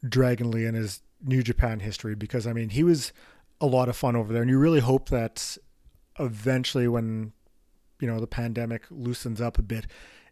Dragon 0.08 0.50
Lee 0.52 0.66
and 0.66 0.76
his 0.76 1.02
New 1.24 1.44
Japan 1.44 1.80
history 1.80 2.16
because 2.16 2.48
I 2.48 2.54
mean 2.54 2.70
he 2.70 2.84
was 2.84 3.14
a 3.60 3.66
lot 3.66 3.90
of 3.90 3.96
fun 3.96 4.16
over 4.16 4.34
there, 4.34 4.42
and 4.42 4.50
you 4.50 4.58
really 4.58 4.80
hope 4.80 5.10
that 5.10 5.58
eventually, 6.22 6.88
when 6.88 7.34
you 8.00 8.08
know 8.08 8.20
the 8.20 8.28
pandemic 8.28 8.84
loosens 8.90 9.42
up 9.42 9.58
a 9.58 9.62
bit, 9.62 9.88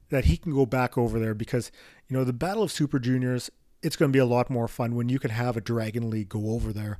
that 0.10 0.26
he 0.26 0.38
can 0.38 0.54
go 0.54 0.66
back 0.66 0.98
over 0.98 1.20
there 1.20 1.34
because 1.34 1.72
you 2.08 2.18
know 2.18 2.24
the 2.24 2.34
Battle 2.34 2.64
of 2.64 2.72
Super 2.72 3.00
Juniors. 3.00 3.50
It's 3.82 3.96
going 3.96 4.12
to 4.12 4.16
be 4.16 4.20
a 4.20 4.26
lot 4.26 4.50
more 4.50 4.68
fun 4.68 4.96
when 4.96 5.08
you 5.08 5.20
can 5.20 5.32
have 5.32 5.56
a 5.56 5.62
Dragon 5.62 6.10
Lee 6.10 6.26
go 6.26 6.52
over 6.52 6.74
there, 6.74 7.00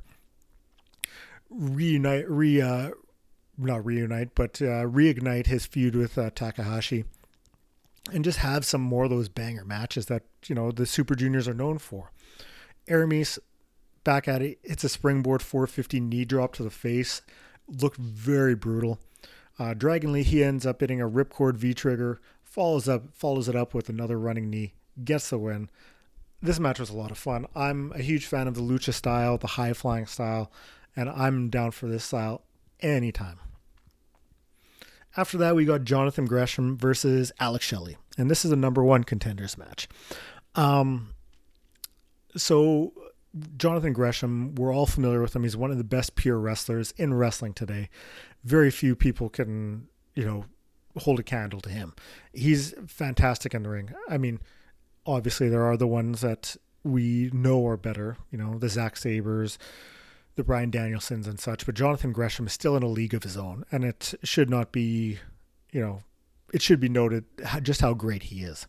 reunite, 1.50 2.26
re, 2.26 2.62
uh, 2.62 2.92
not 3.58 3.84
reunite, 3.84 4.34
but 4.34 4.62
uh, 4.62 4.86
reignite 4.86 5.46
his 5.46 5.66
feud 5.66 5.94
with 5.94 6.16
uh, 6.16 6.30
Takahashi, 6.30 7.04
and 8.12 8.24
just 8.24 8.38
have 8.38 8.64
some 8.64 8.80
more 8.80 9.04
of 9.04 9.10
those 9.10 9.28
banger 9.28 9.64
matches 9.64 10.06
that 10.06 10.22
you 10.46 10.54
know 10.54 10.70
the 10.70 10.86
Super 10.86 11.14
Juniors 11.14 11.46
are 11.48 11.54
known 11.54 11.78
for. 11.78 12.12
Aramis 12.88 13.38
back 14.04 14.28
at 14.28 14.42
it. 14.42 14.58
It's 14.62 14.84
a 14.84 14.88
springboard 14.88 15.42
450 15.42 16.00
knee 16.00 16.24
drop 16.24 16.54
to 16.54 16.62
the 16.62 16.70
face. 16.70 17.22
Looked 17.70 17.98
very 17.98 18.54
brutal. 18.54 18.98
Uh, 19.58 19.74
Dragon 19.74 20.12
Lee 20.12 20.22
he 20.22 20.42
ends 20.42 20.64
up 20.66 20.80
hitting 20.80 21.00
a 21.00 21.08
ripcord 21.08 21.56
V 21.56 21.74
trigger, 21.74 22.20
follows 22.42 22.88
up 22.88 23.14
follows 23.14 23.48
it 23.48 23.54
up 23.54 23.74
with 23.74 23.88
another 23.88 24.18
running 24.18 24.48
knee, 24.50 24.74
gets 25.04 25.30
the 25.30 25.38
win. 25.38 25.68
This 26.42 26.58
match 26.58 26.80
was 26.80 26.88
a 26.90 26.96
lot 26.96 27.10
of 27.10 27.18
fun. 27.18 27.46
I'm 27.54 27.92
a 27.92 28.00
huge 28.00 28.24
fan 28.24 28.48
of 28.48 28.54
the 28.54 28.62
lucha 28.62 28.94
style, 28.94 29.36
the 29.36 29.46
high 29.46 29.74
flying 29.74 30.06
style, 30.06 30.50
and 30.96 31.10
I'm 31.10 31.50
down 31.50 31.72
for 31.72 31.86
this 31.86 32.04
style 32.04 32.42
anytime. 32.80 33.38
After 35.16 35.36
that, 35.38 35.54
we 35.54 35.64
got 35.64 35.84
Jonathan 35.84 36.24
Gresham 36.24 36.78
versus 36.78 37.30
Alex 37.38 37.66
Shelley, 37.66 37.98
and 38.16 38.30
this 38.30 38.44
is 38.44 38.52
a 38.52 38.56
number 38.56 38.82
one 38.82 39.04
contenders 39.04 39.58
match. 39.58 39.86
Um, 40.54 41.10
so 42.36 42.92
Jonathan 43.56 43.92
Gresham, 43.92 44.54
we're 44.54 44.74
all 44.74 44.86
familiar 44.86 45.22
with 45.22 45.36
him. 45.36 45.44
He's 45.44 45.56
one 45.56 45.70
of 45.70 45.78
the 45.78 45.84
best 45.84 46.16
pure 46.16 46.38
wrestlers 46.38 46.92
in 46.96 47.14
wrestling 47.14 47.52
today. 47.52 47.88
Very 48.44 48.70
few 48.70 48.96
people 48.96 49.28
can, 49.28 49.86
you 50.14 50.24
know, 50.24 50.44
hold 50.98 51.20
a 51.20 51.22
candle 51.22 51.60
to 51.60 51.70
him. 51.70 51.94
He's 52.32 52.74
fantastic 52.86 53.54
in 53.54 53.62
the 53.62 53.68
ring. 53.68 53.90
I 54.08 54.18
mean, 54.18 54.40
obviously 55.06 55.48
there 55.48 55.64
are 55.64 55.76
the 55.76 55.86
ones 55.86 56.20
that 56.22 56.56
we 56.82 57.30
know 57.32 57.66
are 57.66 57.76
better, 57.76 58.16
you 58.30 58.38
know, 58.38 58.58
the 58.58 58.68
Zack 58.68 58.96
Sabres, 58.96 59.58
the 60.36 60.44
Bryan 60.44 60.70
Danielsons 60.70 61.26
and 61.26 61.38
such, 61.38 61.66
but 61.66 61.74
Jonathan 61.74 62.12
Gresham 62.12 62.46
is 62.46 62.52
still 62.52 62.76
in 62.76 62.82
a 62.82 62.88
league 62.88 63.14
of 63.14 63.22
his 63.22 63.36
own, 63.36 63.64
and 63.70 63.84
it 63.84 64.14
should 64.22 64.48
not 64.48 64.72
be, 64.72 65.18
you 65.70 65.80
know, 65.80 66.02
it 66.52 66.62
should 66.62 66.80
be 66.80 66.88
noted 66.88 67.24
just 67.62 67.80
how 67.80 67.94
great 67.94 68.24
he 68.24 68.42
is. 68.42 68.66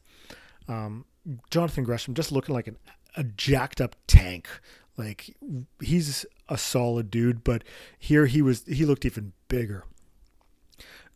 Um, 0.67 1.05
Jonathan 1.49 1.83
Gresham 1.83 2.13
just 2.13 2.31
looking 2.31 2.53
like 2.53 2.67
an 2.67 2.77
a 3.15 3.23
jacked 3.23 3.81
up 3.81 3.95
tank. 4.07 4.47
Like 4.97 5.35
he's 5.81 6.25
a 6.49 6.57
solid 6.57 7.09
dude, 7.09 7.43
but 7.43 7.63
here 7.97 8.25
he 8.25 8.41
was 8.41 8.63
he 8.65 8.85
looked 8.85 9.05
even 9.05 9.33
bigger. 9.47 9.85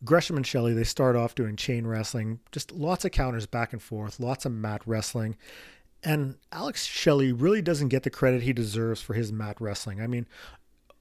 Gresham 0.04 0.36
and 0.36 0.46
Shelley, 0.46 0.74
they 0.74 0.84
start 0.84 1.16
off 1.16 1.34
doing 1.34 1.56
chain 1.56 1.86
wrestling, 1.86 2.40
just 2.52 2.72
lots 2.72 3.04
of 3.04 3.12
counters 3.12 3.46
back 3.46 3.72
and 3.72 3.82
forth, 3.82 4.20
lots 4.20 4.44
of 4.44 4.52
mat 4.52 4.82
wrestling. 4.86 5.36
And 6.04 6.36
Alex 6.52 6.84
Shelley 6.84 7.32
really 7.32 7.62
doesn't 7.62 7.88
get 7.88 8.02
the 8.02 8.10
credit 8.10 8.42
he 8.42 8.52
deserves 8.52 9.00
for 9.00 9.14
his 9.14 9.32
mat 9.32 9.60
wrestling. 9.60 10.00
I 10.00 10.06
mean, 10.06 10.26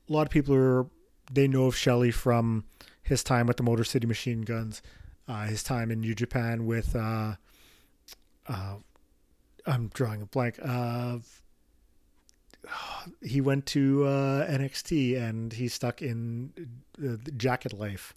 a 0.09 0.13
lot 0.13 0.23
of 0.23 0.29
people 0.29 0.55
are 0.55 0.85
they 1.31 1.47
know 1.47 1.65
of 1.65 1.75
Shelley 1.75 2.11
from 2.11 2.65
his 3.01 3.23
time 3.23 3.47
with 3.47 3.57
the 3.57 3.63
Motor 3.63 3.83
City 3.83 4.07
Machine 4.07 4.41
Guns, 4.41 4.81
uh, 5.27 5.45
his 5.45 5.63
time 5.63 5.91
in 5.91 5.99
New 6.01 6.15
Japan 6.15 6.65
with 6.65 6.95
uh, 6.95 7.35
uh, 8.47 8.75
I'm 9.65 9.89
drawing 9.93 10.21
a 10.21 10.25
blank. 10.25 10.59
Uh, 10.63 11.17
he 13.21 13.41
went 13.41 13.65
to 13.67 14.05
uh, 14.05 14.47
NXT 14.47 15.21
and 15.21 15.53
he's 15.53 15.73
stuck 15.73 16.01
in 16.01 16.53
uh, 17.03 17.17
Jacket 17.37 17.73
Life. 17.73 18.13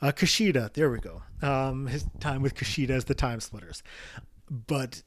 Uh, 0.00 0.10
Kushida, 0.10 0.72
there 0.72 0.90
we 0.90 0.98
go. 0.98 1.22
Um, 1.42 1.86
his 1.86 2.04
time 2.18 2.42
with 2.42 2.54
Kushida 2.54 2.90
as 2.90 3.04
the 3.04 3.14
Time 3.14 3.40
Splitters, 3.40 3.82
but 4.50 5.02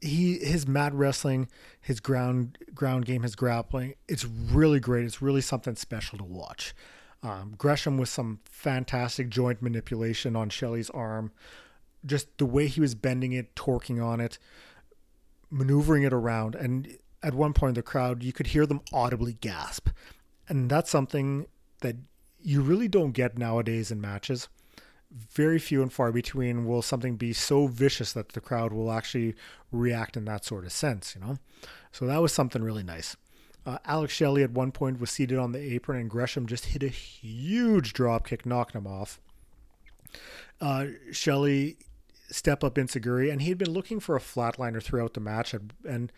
he 0.00 0.38
his 0.38 0.68
mat 0.68 0.92
wrestling, 0.94 1.48
his 1.80 1.98
ground 1.98 2.58
ground 2.74 3.06
game, 3.06 3.22
his 3.22 3.34
grappling, 3.34 3.94
it's 4.06 4.24
really 4.24 4.78
great. 4.78 5.04
It's 5.04 5.20
really 5.20 5.40
something 5.40 5.74
special 5.74 6.18
to 6.18 6.24
watch. 6.24 6.74
Um, 7.24 7.54
Gresham 7.56 7.98
with 7.98 8.08
some 8.08 8.40
fantastic 8.44 9.28
joint 9.28 9.62
manipulation 9.62 10.34
on 10.36 10.48
Shelley's 10.48 10.90
arm 10.90 11.32
just 12.04 12.38
the 12.38 12.46
way 12.46 12.66
he 12.66 12.80
was 12.80 12.94
bending 12.94 13.32
it, 13.32 13.54
torquing 13.54 14.04
on 14.04 14.20
it, 14.20 14.38
maneuvering 15.50 16.02
it 16.02 16.12
around. 16.12 16.54
And 16.54 16.96
at 17.22 17.34
one 17.34 17.52
point, 17.52 17.74
the 17.74 17.82
crowd, 17.82 18.22
you 18.22 18.32
could 18.32 18.48
hear 18.48 18.66
them 18.66 18.80
audibly 18.92 19.34
gasp. 19.34 19.88
And 20.48 20.70
that's 20.70 20.90
something 20.90 21.46
that 21.80 21.96
you 22.40 22.60
really 22.60 22.88
don't 22.88 23.12
get 23.12 23.38
nowadays 23.38 23.90
in 23.90 24.00
matches. 24.00 24.48
Very 25.10 25.58
few 25.58 25.82
and 25.82 25.92
far 25.92 26.10
between 26.10 26.66
will 26.66 26.82
something 26.82 27.16
be 27.16 27.32
so 27.32 27.66
vicious 27.66 28.12
that 28.14 28.30
the 28.30 28.40
crowd 28.40 28.72
will 28.72 28.90
actually 28.90 29.34
react 29.70 30.16
in 30.16 30.24
that 30.24 30.44
sort 30.44 30.64
of 30.64 30.72
sense, 30.72 31.14
you 31.14 31.24
know? 31.24 31.38
So 31.92 32.06
that 32.06 32.22
was 32.22 32.32
something 32.32 32.62
really 32.62 32.82
nice. 32.82 33.16
Uh, 33.64 33.78
Alex 33.84 34.12
Shelley 34.12 34.42
at 34.42 34.50
one 34.50 34.72
point 34.72 34.98
was 34.98 35.10
seated 35.10 35.38
on 35.38 35.52
the 35.52 35.60
apron, 35.60 36.00
and 36.00 36.10
Gresham 36.10 36.46
just 36.46 36.66
hit 36.66 36.82
a 36.82 36.88
huge 36.88 37.92
drop 37.92 38.26
kick, 38.26 38.44
knocking 38.44 38.80
him 38.80 38.86
off. 38.86 39.20
Uh, 40.60 40.86
Shelley 41.12 41.76
step 42.32 42.64
up 42.64 42.74
enzuigiri, 42.74 43.30
and 43.30 43.42
he'd 43.42 43.58
been 43.58 43.72
looking 43.72 44.00
for 44.00 44.16
a 44.16 44.20
flatliner 44.20 44.82
throughout 44.82 45.14
the 45.14 45.20
match, 45.20 45.54
and, 45.54 45.72
and 45.84 46.12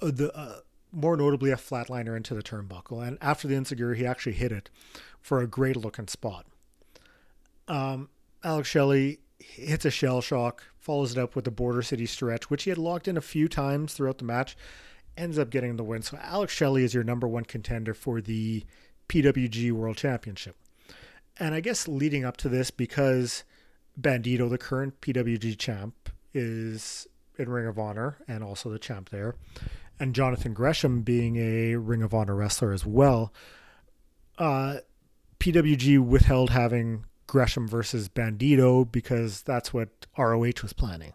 uh, 0.00 0.10
the 0.12 0.36
uh, 0.36 0.60
more 0.92 1.16
notably 1.16 1.50
a 1.50 1.56
flatliner 1.56 2.16
into 2.16 2.34
the 2.34 2.42
turnbuckle. 2.42 3.06
And 3.06 3.18
after 3.20 3.48
the 3.48 3.54
enzuigiri, 3.54 3.96
he 3.96 4.06
actually 4.06 4.32
hit 4.32 4.52
it 4.52 4.70
for 5.20 5.40
a 5.40 5.46
great 5.46 5.76
looking 5.76 6.08
spot. 6.08 6.46
Um, 7.66 8.08
Alex 8.42 8.68
Shelley 8.68 9.18
hits 9.38 9.84
a 9.84 9.90
shell 9.90 10.20
shock, 10.20 10.64
follows 10.78 11.12
it 11.12 11.18
up 11.18 11.36
with 11.36 11.46
a 11.46 11.50
border 11.50 11.82
city 11.82 12.06
stretch, 12.06 12.50
which 12.50 12.64
he 12.64 12.70
had 12.70 12.78
locked 12.78 13.08
in 13.08 13.16
a 13.16 13.22
few 13.22 13.48
times 13.48 13.92
throughout 13.92 14.18
the 14.18 14.24
match, 14.24 14.56
ends 15.16 15.38
up 15.38 15.50
getting 15.50 15.76
the 15.76 15.84
win. 15.84 16.02
So 16.02 16.18
Alex 16.22 16.52
Shelley 16.52 16.84
is 16.84 16.94
your 16.94 17.04
number 17.04 17.28
one 17.28 17.44
contender 17.44 17.94
for 17.94 18.20
the 18.20 18.64
PWG 19.08 19.72
World 19.72 19.96
Championship. 19.96 20.56
And 21.38 21.54
I 21.54 21.60
guess 21.60 21.86
leading 21.86 22.24
up 22.24 22.36
to 22.38 22.48
this, 22.48 22.70
because 22.70 23.44
Bandido, 24.00 24.48
the 24.48 24.58
current 24.58 25.00
PWG 25.00 25.58
champ, 25.58 26.10
is 26.34 27.06
in 27.36 27.48
Ring 27.48 27.66
of 27.66 27.78
Honor 27.78 28.18
and 28.26 28.44
also 28.44 28.70
the 28.70 28.78
champ 28.78 29.10
there. 29.10 29.34
And 30.00 30.14
Jonathan 30.14 30.52
Gresham 30.54 31.02
being 31.02 31.36
a 31.36 31.76
Ring 31.76 32.02
of 32.02 32.14
Honor 32.14 32.34
wrestler 32.34 32.72
as 32.72 32.86
well. 32.86 33.32
Uh, 34.36 34.78
PWG 35.40 35.98
withheld 35.98 36.50
having 36.50 37.04
Gresham 37.26 37.68
versus 37.68 38.08
Bandido 38.08 38.90
because 38.90 39.42
that's 39.42 39.72
what 39.72 39.88
ROH 40.16 40.62
was 40.62 40.72
planning. 40.72 41.14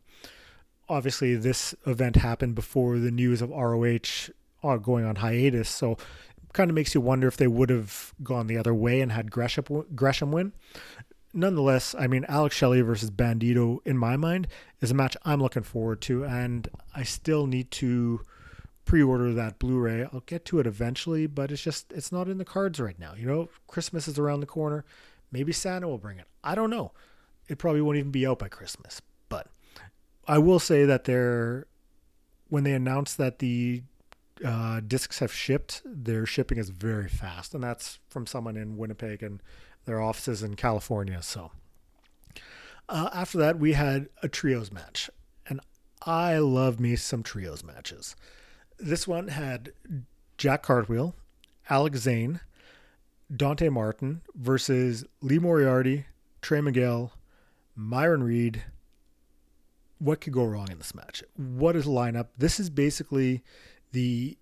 Obviously, 0.90 1.36
this 1.36 1.74
event 1.86 2.18
happened 2.18 2.56
before 2.56 3.00
the 3.00 3.12
news 3.12 3.42
of 3.42 3.50
ROH 3.50 4.30
uh, 4.64 4.78
going 4.78 5.06
on 5.06 5.18
hiatus, 5.18 5.70
so 5.70 5.98
kind 6.54 6.70
of 6.70 6.76
makes 6.76 6.94
you 6.94 7.02
wonder 7.02 7.28
if 7.28 7.36
they 7.36 7.48
would 7.48 7.70
have 7.70 8.14
gone 8.22 8.48
the 8.48 8.58
other 8.58 8.74
way 8.74 9.02
and 9.02 9.12
had 9.12 9.32
Gresham 9.32 9.86
Gresham 9.96 10.32
win 10.32 10.54
nonetheless, 11.34 11.96
I 11.98 12.08
mean, 12.08 12.26
Alex 12.28 12.56
Shelley 12.56 12.82
versus 12.82 13.12
Bandido, 13.12 13.80
in 13.86 13.98
my 13.98 14.16
mind, 14.18 14.48
is 14.82 14.92
a 14.92 14.94
match 14.94 15.18
I'm 15.26 15.42
looking 15.42 15.64
forward 15.64 16.02
to, 16.02 16.24
and 16.24 16.68
I 16.96 17.04
still 17.04 17.48
need 17.48 17.72
to 17.72 18.22
pre-order 18.86 19.34
that 19.34 19.60
Blu-ray. 19.60 20.08
I'll 20.12 20.24
get 20.26 20.46
to 20.46 20.60
it 20.60 20.68
eventually, 20.68 21.28
but 21.28 21.52
it's 21.52 21.64
just 21.64 21.92
it's 21.92 22.12
not 22.12 22.28
in 22.28 22.38
the 22.38 22.46
cards 22.46 22.80
right 22.80 23.00
now. 23.00 23.14
You 23.18 23.26
know, 23.26 23.50
Christmas 23.68 24.08
is 24.08 24.20
around 24.20 24.42
the 24.42 24.46
corner. 24.46 24.86
Maybe 25.32 25.52
Santa 25.52 25.88
will 25.88 25.98
bring 25.98 26.20
it. 26.20 26.28
I 26.44 26.56
don't 26.56 26.70
know. 26.70 26.92
It 27.48 27.58
probably 27.58 27.82
won't 27.82 27.98
even 27.98 28.12
be 28.12 28.28
out 28.28 28.40
by 28.40 28.48
Christmas, 28.50 29.02
but 29.30 29.48
I 30.28 30.38
will 30.38 30.60
say 30.60 30.86
that 30.86 31.06
they're 31.06 31.68
when 32.50 32.64
they 32.64 32.74
announced 32.74 33.18
that 33.18 33.40
the 33.40 33.84
uh, 34.46 34.82
discs 34.86 35.20
have 35.20 35.34
shipped, 35.34 35.82
their 35.86 36.26
shipping 36.26 36.58
is 36.58 36.70
very 36.70 37.08
fast, 37.08 37.54
and 37.54 37.64
that's 37.64 38.00
from 38.10 38.26
someone 38.26 38.58
in 38.58 38.78
Winnipeg 38.78 39.24
and 39.24 39.42
their 39.86 40.02
offices 40.02 40.44
in 40.44 40.56
California. 40.56 41.22
So 41.22 41.52
uh, 42.90 43.10
after 43.14 43.38
that, 43.40 43.60
we 43.60 43.74
had 43.74 44.10
a 44.22 44.28
trios 44.28 44.72
match, 44.72 45.10
and 45.48 45.60
I 46.06 46.38
love 46.38 46.80
me 46.80 46.96
some 46.96 47.24
trios 47.24 47.64
matches. 47.64 48.16
This 48.78 49.08
one 49.08 49.30
had 49.30 49.72
Jack 50.38 50.64
Cartwheel, 50.64 51.16
Alex 51.70 52.00
Zayne, 52.00 52.42
Dante 53.34 53.70
Martin 53.70 54.22
versus 54.36 55.06
Lee 55.22 55.40
Moriarty, 55.40 56.06
Trey 56.42 56.62
Miguel, 56.62 57.14
Myron 57.76 58.24
Reed. 58.24 58.64
What 60.00 60.20
could 60.20 60.34
go 60.34 60.44
wrong 60.44 60.70
in 60.70 60.78
this 60.78 60.94
match? 60.94 61.24
What 61.36 61.76
is 61.76 61.86
the 61.86 61.92
lineup? 61.92 62.28
This 62.38 62.60
is 62.60 62.70
basically 62.70 63.42
the 63.94 64.38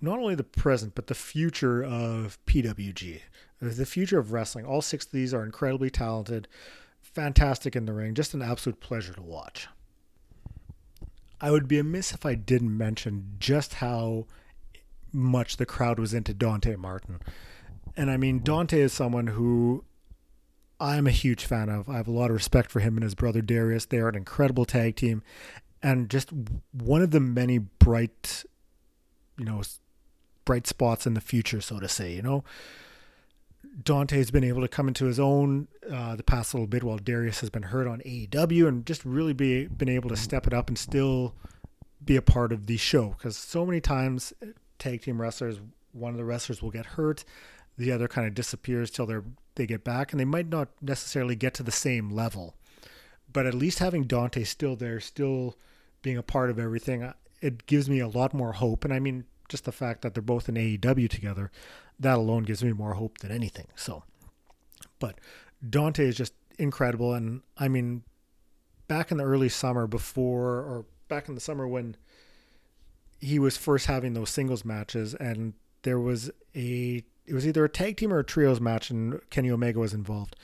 not 0.00 0.18
only 0.18 0.34
the 0.34 0.42
present 0.42 0.94
but 0.94 1.06
the 1.06 1.14
future 1.14 1.84
of 1.84 2.38
PWG, 2.46 3.20
the 3.70 3.86
future 3.86 4.18
of 4.18 4.32
wrestling. 4.32 4.64
All 4.64 4.82
six 4.82 5.06
of 5.06 5.12
these 5.12 5.32
are 5.32 5.44
incredibly 5.44 5.90
talented, 5.90 6.48
fantastic 7.00 7.76
in 7.76 7.86
the 7.86 7.92
ring, 7.92 8.14
just 8.14 8.34
an 8.34 8.42
absolute 8.42 8.80
pleasure 8.80 9.12
to 9.14 9.22
watch. 9.22 9.68
I 11.40 11.50
would 11.50 11.68
be 11.68 11.78
amiss 11.78 12.12
if 12.12 12.24
I 12.24 12.34
didn't 12.34 12.76
mention 12.76 13.36
just 13.38 13.74
how 13.74 14.26
much 15.12 15.56
the 15.56 15.66
crowd 15.66 15.98
was 15.98 16.14
into 16.14 16.32
Dante 16.32 16.76
Martin. 16.76 17.20
And 17.96 18.10
I 18.10 18.16
mean, 18.16 18.42
Dante 18.42 18.80
is 18.80 18.92
someone 18.92 19.28
who 19.28 19.84
I'm 20.80 21.06
a 21.06 21.12
huge 21.12 21.44
fan 21.44 21.68
of. 21.68 21.88
I 21.88 21.96
have 21.96 22.08
a 22.08 22.12
lot 22.12 22.30
of 22.30 22.34
respect 22.34 22.70
for 22.70 22.80
him 22.80 22.96
and 22.96 23.04
his 23.04 23.14
brother 23.14 23.42
Darius. 23.42 23.86
They 23.86 23.98
are 23.98 24.08
an 24.08 24.14
incredible 24.14 24.64
tag 24.64 24.96
team 24.96 25.22
and 25.82 26.08
just 26.08 26.30
one 26.72 27.02
of 27.02 27.10
the 27.10 27.20
many 27.20 27.58
bright, 27.58 28.44
you 29.36 29.44
know, 29.44 29.62
bright 30.44 30.66
spots 30.66 31.06
in 31.06 31.14
the 31.14 31.20
future, 31.20 31.60
so 31.60 31.80
to 31.80 31.88
say, 31.88 32.14
you 32.14 32.22
know. 32.22 32.44
Dante's 33.80 34.30
been 34.30 34.44
able 34.44 34.60
to 34.60 34.68
come 34.68 34.88
into 34.88 35.06
his 35.06 35.18
own 35.18 35.68
uh, 35.90 36.14
the 36.14 36.22
past 36.22 36.52
little 36.52 36.66
bit 36.66 36.82
while 36.82 36.98
Darius 36.98 37.40
has 37.40 37.50
been 37.50 37.62
hurt 37.62 37.86
on 37.86 38.00
AEW 38.00 38.68
and 38.68 38.84
just 38.84 39.04
really 39.04 39.32
be 39.32 39.66
been 39.66 39.88
able 39.88 40.10
to 40.10 40.16
step 40.16 40.46
it 40.46 40.52
up 40.52 40.68
and 40.68 40.76
still 40.76 41.34
be 42.04 42.16
a 42.16 42.22
part 42.22 42.52
of 42.52 42.66
the 42.66 42.76
show. 42.76 43.14
Because 43.16 43.36
so 43.36 43.64
many 43.64 43.80
times 43.80 44.32
tag 44.78 45.02
team 45.02 45.20
wrestlers 45.20 45.60
one 45.92 46.12
of 46.12 46.18
the 46.18 46.24
wrestlers 46.24 46.62
will 46.62 46.70
get 46.70 46.86
hurt 46.86 47.24
the 47.78 47.92
other 47.92 48.08
kind 48.08 48.26
of 48.26 48.34
disappears 48.34 48.90
till 48.90 49.06
they 49.06 49.16
they 49.54 49.66
get 49.66 49.84
back 49.84 50.12
and 50.12 50.20
they 50.20 50.24
might 50.24 50.48
not 50.48 50.68
necessarily 50.80 51.36
get 51.36 51.54
to 51.54 51.62
the 51.62 51.70
same 51.70 52.10
level. 52.10 52.54
But 53.32 53.46
at 53.46 53.54
least 53.54 53.78
having 53.78 54.04
Dante 54.04 54.44
still 54.44 54.76
there 54.76 55.00
still 55.00 55.56
being 56.02 56.18
a 56.18 56.22
part 56.22 56.50
of 56.50 56.58
everything 56.58 57.02
uh, 57.02 57.14
it 57.40 57.66
gives 57.66 57.88
me 57.88 58.00
a 58.00 58.08
lot 58.08 58.34
more 58.34 58.52
hope. 58.52 58.84
And 58.84 58.92
I 58.92 58.98
mean 58.98 59.24
just 59.48 59.64
the 59.64 59.72
fact 59.72 60.02
that 60.02 60.14
they're 60.14 60.22
both 60.22 60.48
in 60.48 60.54
AEW 60.56 61.08
together 61.08 61.50
that 62.02 62.18
alone 62.18 62.42
gives 62.42 62.62
me 62.62 62.72
more 62.72 62.94
hope 62.94 63.18
than 63.18 63.30
anything. 63.30 63.68
So, 63.74 64.02
but 64.98 65.18
Dante 65.68 66.06
is 66.06 66.16
just 66.16 66.34
incredible. 66.58 67.14
And 67.14 67.42
I 67.56 67.68
mean, 67.68 68.02
back 68.88 69.10
in 69.10 69.16
the 69.16 69.24
early 69.24 69.48
summer 69.48 69.86
before, 69.86 70.58
or 70.58 70.84
back 71.08 71.28
in 71.28 71.34
the 71.34 71.40
summer 71.40 71.66
when 71.66 71.96
he 73.20 73.38
was 73.38 73.56
first 73.56 73.86
having 73.86 74.14
those 74.14 74.30
singles 74.30 74.64
matches, 74.64 75.14
and 75.14 75.54
there 75.82 76.00
was 76.00 76.30
a, 76.54 77.02
it 77.26 77.34
was 77.34 77.46
either 77.46 77.64
a 77.64 77.68
tag 77.68 77.96
team 77.96 78.12
or 78.12 78.18
a 78.18 78.24
trios 78.24 78.60
match, 78.60 78.90
and 78.90 79.20
Kenny 79.30 79.50
Omega 79.50 79.78
was 79.78 79.94
involved. 79.94 80.36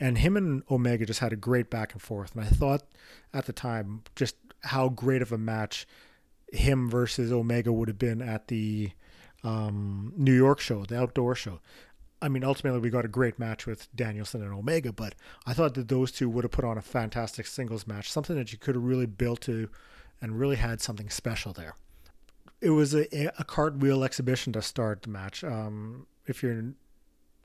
And 0.00 0.18
him 0.18 0.36
and 0.36 0.62
Omega 0.70 1.06
just 1.06 1.20
had 1.20 1.32
a 1.32 1.36
great 1.36 1.70
back 1.70 1.92
and 1.92 2.00
forth. 2.00 2.36
And 2.36 2.44
I 2.44 2.48
thought 2.48 2.82
at 3.34 3.46
the 3.46 3.52
time 3.52 4.02
just 4.14 4.36
how 4.62 4.88
great 4.88 5.22
of 5.22 5.32
a 5.32 5.38
match 5.38 5.86
him 6.52 6.88
versus 6.88 7.32
Omega 7.32 7.72
would 7.72 7.88
have 7.88 7.98
been 7.98 8.22
at 8.22 8.48
the 8.48 8.92
um, 9.44 10.12
New 10.16 10.34
York 10.34 10.60
show, 10.60 10.84
the 10.84 10.98
outdoor 10.98 11.34
show. 11.34 11.60
I 12.20 12.28
mean, 12.28 12.42
ultimately, 12.42 12.80
we 12.80 12.90
got 12.90 13.04
a 13.04 13.08
great 13.08 13.38
match 13.38 13.66
with 13.66 13.94
Danielson 13.94 14.42
and 14.42 14.52
Omega, 14.52 14.92
but 14.92 15.14
I 15.46 15.54
thought 15.54 15.74
that 15.74 15.88
those 15.88 16.10
two 16.10 16.28
would 16.28 16.44
have 16.44 16.50
put 16.50 16.64
on 16.64 16.76
a 16.76 16.82
fantastic 16.82 17.46
singles 17.46 17.86
match, 17.86 18.10
something 18.10 18.36
that 18.36 18.52
you 18.52 18.58
could 18.58 18.74
have 18.74 18.82
really 18.82 19.06
built 19.06 19.40
to 19.42 19.68
and 20.20 20.38
really 20.38 20.56
had 20.56 20.80
something 20.80 21.10
special 21.10 21.52
there. 21.52 21.76
It 22.60 22.70
was 22.70 22.92
a, 22.92 23.06
a 23.38 23.44
cartwheel 23.44 24.02
exhibition 24.02 24.52
to 24.54 24.62
start 24.62 25.02
the 25.02 25.10
match. 25.10 25.44
Um, 25.44 26.08
if 26.26 26.42
you're 26.42 26.74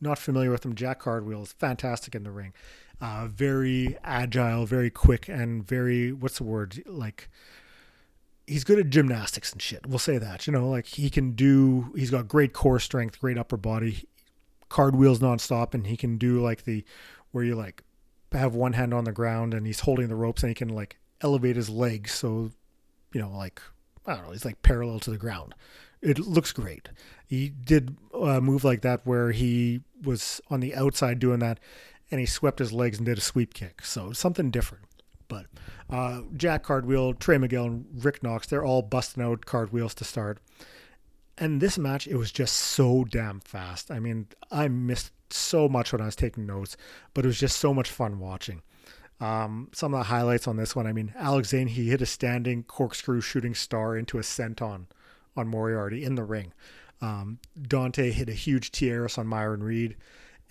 not 0.02 0.18
familiar 0.18 0.50
with 0.50 0.66
him, 0.66 0.74
Jack 0.74 1.00
Cartwheel 1.00 1.44
is 1.44 1.54
fantastic 1.54 2.16
in 2.16 2.24
the 2.24 2.32
ring. 2.32 2.54
Uh, 3.00 3.28
very 3.28 3.98
agile, 4.04 4.66
very 4.66 4.90
quick, 4.90 5.30
and 5.30 5.68
very, 5.68 6.12
what's 6.12 6.40
the 6.40 6.44
word? 6.46 6.82
Like, 6.88 7.30
he's 8.48 8.64
good 8.64 8.80
at 8.80 8.90
gymnastics 8.90 9.52
and 9.52 9.62
shit. 9.62 9.86
We'll 9.86 10.00
say 10.00 10.18
that. 10.18 10.48
You 10.48 10.54
know, 10.54 10.70
like 10.70 10.88
he 10.88 11.10
can 11.10 11.32
do. 11.32 11.92
He's 11.96 12.12
got 12.12 12.28
great 12.28 12.54
core 12.54 12.80
strength, 12.80 13.20
great 13.20 13.38
upper 13.38 13.58
body, 13.58 14.08
card 14.70 14.96
wheels 14.96 15.20
nonstop, 15.20 15.74
and 15.74 15.88
he 15.88 15.98
can 15.98 16.18
do 16.18 16.42
like 16.42 16.64
the 16.64 16.84
where 17.32 17.44
you 17.44 17.56
like 17.56 17.84
have 18.32 18.56
one 18.56 18.74
hand 18.74 18.94
on 18.94 19.04
the 19.04 19.12
ground 19.12 19.54
and 19.54 19.66
he's 19.68 19.82
holding 19.82 20.08
the 20.08 20.16
ropes 20.16 20.44
and 20.44 20.50
he 20.50 20.56
can 20.56 20.70
like 20.70 20.98
elevate 21.22 21.56
his 21.56 21.70
legs 21.70 22.12
so 22.12 22.52
you 23.14 23.22
know 23.22 23.30
like 23.30 23.62
I 24.06 24.16
don't 24.16 24.26
know 24.26 24.32
he's 24.32 24.46
like 24.46 24.62
parallel 24.62 25.00
to 25.02 25.12
the 25.12 25.18
ground. 25.18 25.56
It 26.02 26.20
looks 26.20 26.52
great. 26.52 26.90
He 27.26 27.50
did 27.50 27.96
a 28.14 28.42
move 28.42 28.64
like 28.64 28.82
that 28.82 29.06
where 29.06 29.32
he 29.32 29.82
was 30.04 30.42
on 30.50 30.60
the 30.60 30.76
outside 30.76 31.20
doing 31.20 31.40
that 31.40 31.60
and 32.12 32.20
he 32.20 32.26
swept 32.26 32.60
his 32.60 32.74
legs 32.74 32.98
and 32.98 33.06
did 33.06 33.18
a 33.18 33.22
sweep 33.22 33.54
kick. 33.54 33.86
So 33.86 34.12
something 34.12 34.52
different. 34.52 34.86
But 35.34 35.96
uh, 35.96 36.22
Jack 36.36 36.64
Cartwheel, 36.64 37.14
Trey 37.14 37.38
Miguel, 37.38 37.66
and 37.66 37.86
Rick 38.04 38.24
Knox, 38.24 38.48
they're 38.48 38.66
all 38.66 38.82
busting 38.82 39.24
out 39.24 39.46
cartwheels 39.46 39.94
to 39.96 40.04
start. 40.04 40.40
And 41.38 41.62
this 41.62 41.78
match, 41.78 42.08
it 42.08 42.16
was 42.16 42.32
just 42.32 42.56
so 42.56 43.06
damn 43.06 43.40
fast. 43.40 43.90
I 43.90 44.00
mean, 44.00 44.28
I 44.52 44.68
missed 44.68 45.12
so 45.32 45.68
much 45.68 45.92
when 45.92 46.02
I 46.02 46.06
was 46.06 46.16
taking 46.16 46.46
notes, 46.46 46.78
but 47.14 47.26
it 47.26 47.28
was 47.28 47.40
just 47.40 47.58
so 47.58 47.74
much 47.74 47.90
fun 47.90 48.20
watching. 48.20 48.62
Um, 49.20 49.70
some 49.74 49.94
of 49.94 50.00
the 50.00 50.06
highlights 50.06 50.48
on 50.48 50.58
this 50.58 50.76
one, 50.76 50.86
I 50.86 50.94
mean, 50.94 51.14
Alex 51.18 51.50
Zayne, 51.50 51.68
he 51.68 51.90
hit 51.90 52.02
a 52.02 52.06
standing 52.06 52.64
corkscrew 52.64 53.22
shooting 53.22 53.56
star 53.56 53.98
into 53.98 54.20
a 54.20 54.22
senton 54.22 54.86
on 55.36 55.48
Moriarty 55.48 56.04
in 56.04 56.16
the 56.16 56.24
ring. 56.24 56.54
Um, 57.02 57.40
Dante 57.60 58.12
hit 58.12 58.30
a 58.30 58.34
huge 58.34 58.72
Tijeras 58.72 59.18
on 59.18 59.28
Myron 59.28 59.64
Reed. 59.64 59.96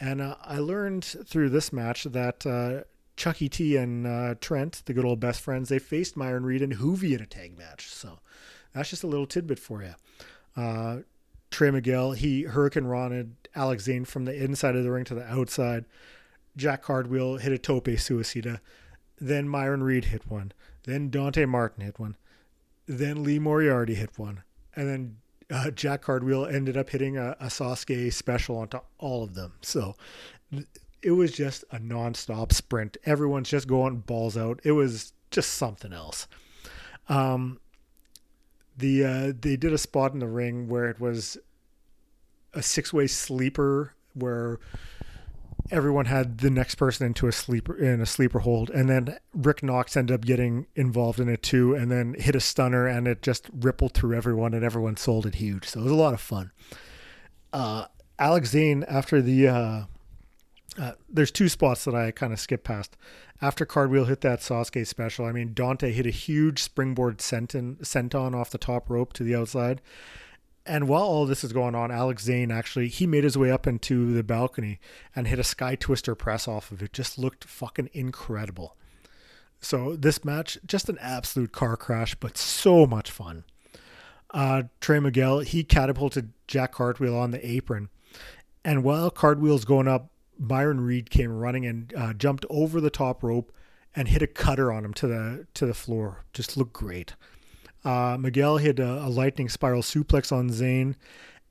And 0.01 0.21
uh, 0.21 0.37
I 0.43 0.59
learned 0.59 1.05
through 1.05 1.51
this 1.51 1.73
match 1.73 2.05
that 2.05 2.45
uh, 2.45 2.85
Chucky 3.17 3.49
T 3.49 3.77
and 3.77 4.07
uh, 4.07 4.35
Trent, 4.41 4.83
the 4.87 4.95
good 4.95 5.05
old 5.05 5.21
best 5.21 5.41
friends, 5.41 5.69
they 5.69 5.79
faced 5.79 6.17
Myron 6.17 6.45
Reed 6.45 6.63
and 6.63 6.75
Juvi 6.75 7.15
in 7.15 7.21
a 7.21 7.27
tag 7.27 7.57
match. 7.57 7.87
So 7.89 8.19
that's 8.73 8.91
just 8.91 9.05
a 9.05 9.07
little 9.07 9.27
tidbit 9.27 9.59
for 9.59 9.83
you. 9.83 9.95
Uh, 10.57 10.99
Trey 11.51 11.71
Miguel, 11.71 12.13
he 12.13 12.43
Hurricane 12.45 12.85
Roned 12.85 13.37
Alex 13.55 13.85
Zayne 13.85 14.07
from 14.07 14.25
the 14.25 14.35
inside 14.35 14.77
of 14.77 14.85
the 14.85 14.91
ring 14.91 15.05
to 15.05 15.15
the 15.15 15.25
outside. 15.25 15.85
Jack 16.57 16.83
Cartwheel 16.83 17.37
hit 17.37 17.53
a 17.53 17.59
tope 17.59 17.87
suicida. 17.87 18.61
Then 19.21 19.49
Myron 19.49 19.83
Reed 19.83 20.07
hit 20.07 20.31
one. 20.31 20.53
Then 20.85 21.11
Dante 21.11 21.45
Martin 21.45 21.85
hit 21.85 21.99
one. 21.99 22.17
Then 22.87 23.23
Lee 23.23 23.39
Moriarty 23.39 23.95
hit 23.95 24.19
one. 24.19 24.43
And 24.75 24.89
then 24.89 25.17
uh, 25.51 25.71
Jack 25.71 26.03
Cartwheel 26.03 26.47
ended 26.47 26.77
up 26.77 26.91
hitting 26.91 27.17
a, 27.17 27.37
a 27.39 27.47
Sasuke 27.47 28.13
special 28.13 28.59
onto 28.59 28.81
all 28.99 29.23
of 29.23 29.35
them. 29.35 29.53
So 29.61 29.95
it 31.03 31.13
was 31.13 31.33
just 31.33 31.65
a 31.71 31.79
nonstop 31.79 32.53
sprint. 32.53 32.97
Everyone's 33.05 33.51
just 33.51 33.67
going 33.67 33.99
balls 34.01 34.37
out. 34.37 34.61
It 34.65 34.73
was 34.73 35.13
just 35.31 35.55
something 35.55 35.93
else. 35.93 36.29
Um, 37.09 37.61
the 38.77 39.05
uh, 39.05 39.33
they 39.39 39.57
did 39.57 39.73
a 39.73 39.79
spot 39.79 40.13
in 40.13 40.21
the 40.21 40.29
ring 40.29 40.69
where 40.69 40.89
it 40.89 41.01
was 41.01 41.37
a 42.55 42.63
six 42.63 42.93
way 42.93 43.07
sleeper 43.07 43.95
where 44.15 44.61
everyone 45.71 46.05
had 46.07 46.39
the 46.39 46.51
next 46.51 46.75
person 46.75 47.07
into 47.07 47.27
a 47.27 47.33
sleeper 47.33 47.77
in 47.77 48.01
a 48.01 48.07
sleeper 48.07 48.41
hold, 48.41 48.71
and 48.71 48.89
then 48.89 49.19
Rick 49.35 49.63
Knox 49.63 49.97
ended 49.97 50.15
up 50.15 50.25
getting 50.25 50.67
involved 50.75 51.19
in 51.19 51.29
it 51.29 51.43
too, 51.43 51.75
and 51.75 51.91
then 51.91 52.15
hit 52.19 52.37
a 52.37 52.41
stunner, 52.41 52.87
and 52.87 53.09
it 53.09 53.23
just 53.23 53.51
rippled 53.53 53.95
through 53.95 54.17
everyone, 54.17 54.55
and 54.55 54.65
everyone 54.65 54.97
sold 54.97 55.27
it 55.27 55.37
huge. 55.37 55.69
So 55.69 55.81
it 55.81 55.85
was 55.85 55.93
a 55.93 55.97
lot 55.97 56.15
of 56.15 56.21
fun. 56.21 56.53
Uh, 57.53 57.87
Alex 58.19 58.51
Zayne 58.51 58.85
after 58.85 59.21
the 59.21 59.49
uh, 59.49 59.85
uh, 60.79 60.93
there's 61.09 61.31
two 61.31 61.49
spots 61.49 61.85
that 61.85 61.95
I 61.95 62.11
kind 62.11 62.33
of 62.33 62.41
skipped 62.41 62.65
past. 62.65 62.97
After 63.41 63.67
Cartwheel 63.67 64.07
hit 64.07 64.21
that 64.23 64.41
Sasuke 64.41 64.87
special, 64.87 65.27
I 65.27 65.33
mean, 65.33 65.53
Dante 65.53 65.93
hit 65.93 66.07
a 66.07 66.11
huge 66.11 66.63
springboard 66.63 67.19
senton, 67.19 67.79
senton 67.81 68.35
off 68.35 68.51
the 68.51 68.59
top 68.59 68.89
rope 68.89 69.13
to 69.15 69.25
the 69.25 69.35
outside. 69.35 69.81
And 70.65 70.89
while 70.89 71.03
all 71.03 71.27
this 71.27 71.43
is 71.43 71.53
going 71.53 71.75
on, 71.75 71.91
Alex 71.91 72.25
Zayne 72.25 72.53
actually, 72.53 72.89
he 72.89 73.07
made 73.07 73.25
his 73.25 73.37
way 73.37 73.51
up 73.51 73.67
into 73.67 74.13
the 74.13 74.23
balcony 74.23 74.79
and 75.15 75.27
hit 75.27 75.41
a 75.41 75.45
sky 75.45 75.75
twister 75.75 76.15
press 76.15 76.47
off 76.47 76.71
of 76.71 76.83
it. 76.83 76.93
Just 76.93 77.19
looked 77.19 77.45
fucking 77.45 77.91
incredible. 77.93 78.77
So 79.61 79.97
this 79.97 80.25
match, 80.25 80.59
just 80.65 80.89
an 80.89 80.99
absolute 81.01 81.53
car 81.53 81.77
crash, 81.77 82.15
but 82.15 82.39
so 82.39 82.87
much 82.87 83.11
fun. 83.11 83.45
Uh, 84.31 84.65
Trey 84.81 85.01
Miguel, 85.01 85.41
he 85.41 85.65
catapulted 85.65 86.33
Jack 86.47 86.73
Cartwheel 86.73 87.17
on 87.17 87.33
the 87.33 87.47
apron. 87.47 87.89
And 88.65 88.85
while 88.85 89.11
Cartwheel's 89.11 89.65
going 89.65 89.89
up, 89.89 90.12
Myron 90.39 90.81
Reed 90.81 91.11
came 91.11 91.37
running 91.37 91.67
and 91.67 91.93
uh, 91.97 92.13
jumped 92.13 92.45
over 92.51 92.81
the 92.81 92.91
top 92.91 93.23
rope 93.23 93.53
and 93.95 94.09
hit 94.09 94.23
a 94.23 94.27
cutter 94.27 94.73
on 94.73 94.85
him 94.85 94.95
to 94.95 95.07
the 95.07 95.47
to 95.55 95.67
the 95.67 95.75
floor. 95.75 96.25
Just 96.33 96.57
looked 96.57 96.73
great. 96.73 97.15
Uh, 97.85 98.17
Miguel 98.19 98.59
hit 98.59 98.79
a, 98.79 99.05
a, 99.05 99.09
lightning 99.09 99.49
spiral 99.49 99.83
suplex 99.83 100.31
on 100.31 100.51
Zayne 100.51 100.95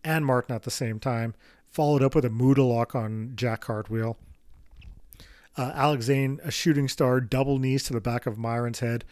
and 0.03 0.25
Martin 0.25 0.55
at 0.55 0.63
the 0.63 0.71
same 0.71 0.97
time, 0.97 1.35
followed 1.69 2.01
up 2.01 2.15
with 2.15 2.23
a 2.23 2.29
Mutalock 2.29 2.95
on 2.95 3.33
Jack 3.35 3.61
Cartwheel. 3.61 4.17
Uh, 5.57 5.71
Alex 5.75 6.05
Zayne, 6.05 6.39
a 6.43 6.51
shooting 6.51 6.87
star, 6.87 7.19
double 7.19 7.59
knees 7.59 7.83
to 7.83 7.93
the 7.93 7.99
back 7.99 8.25
of 8.25 8.37
Myron's 8.37 8.79
head, 8.79 9.03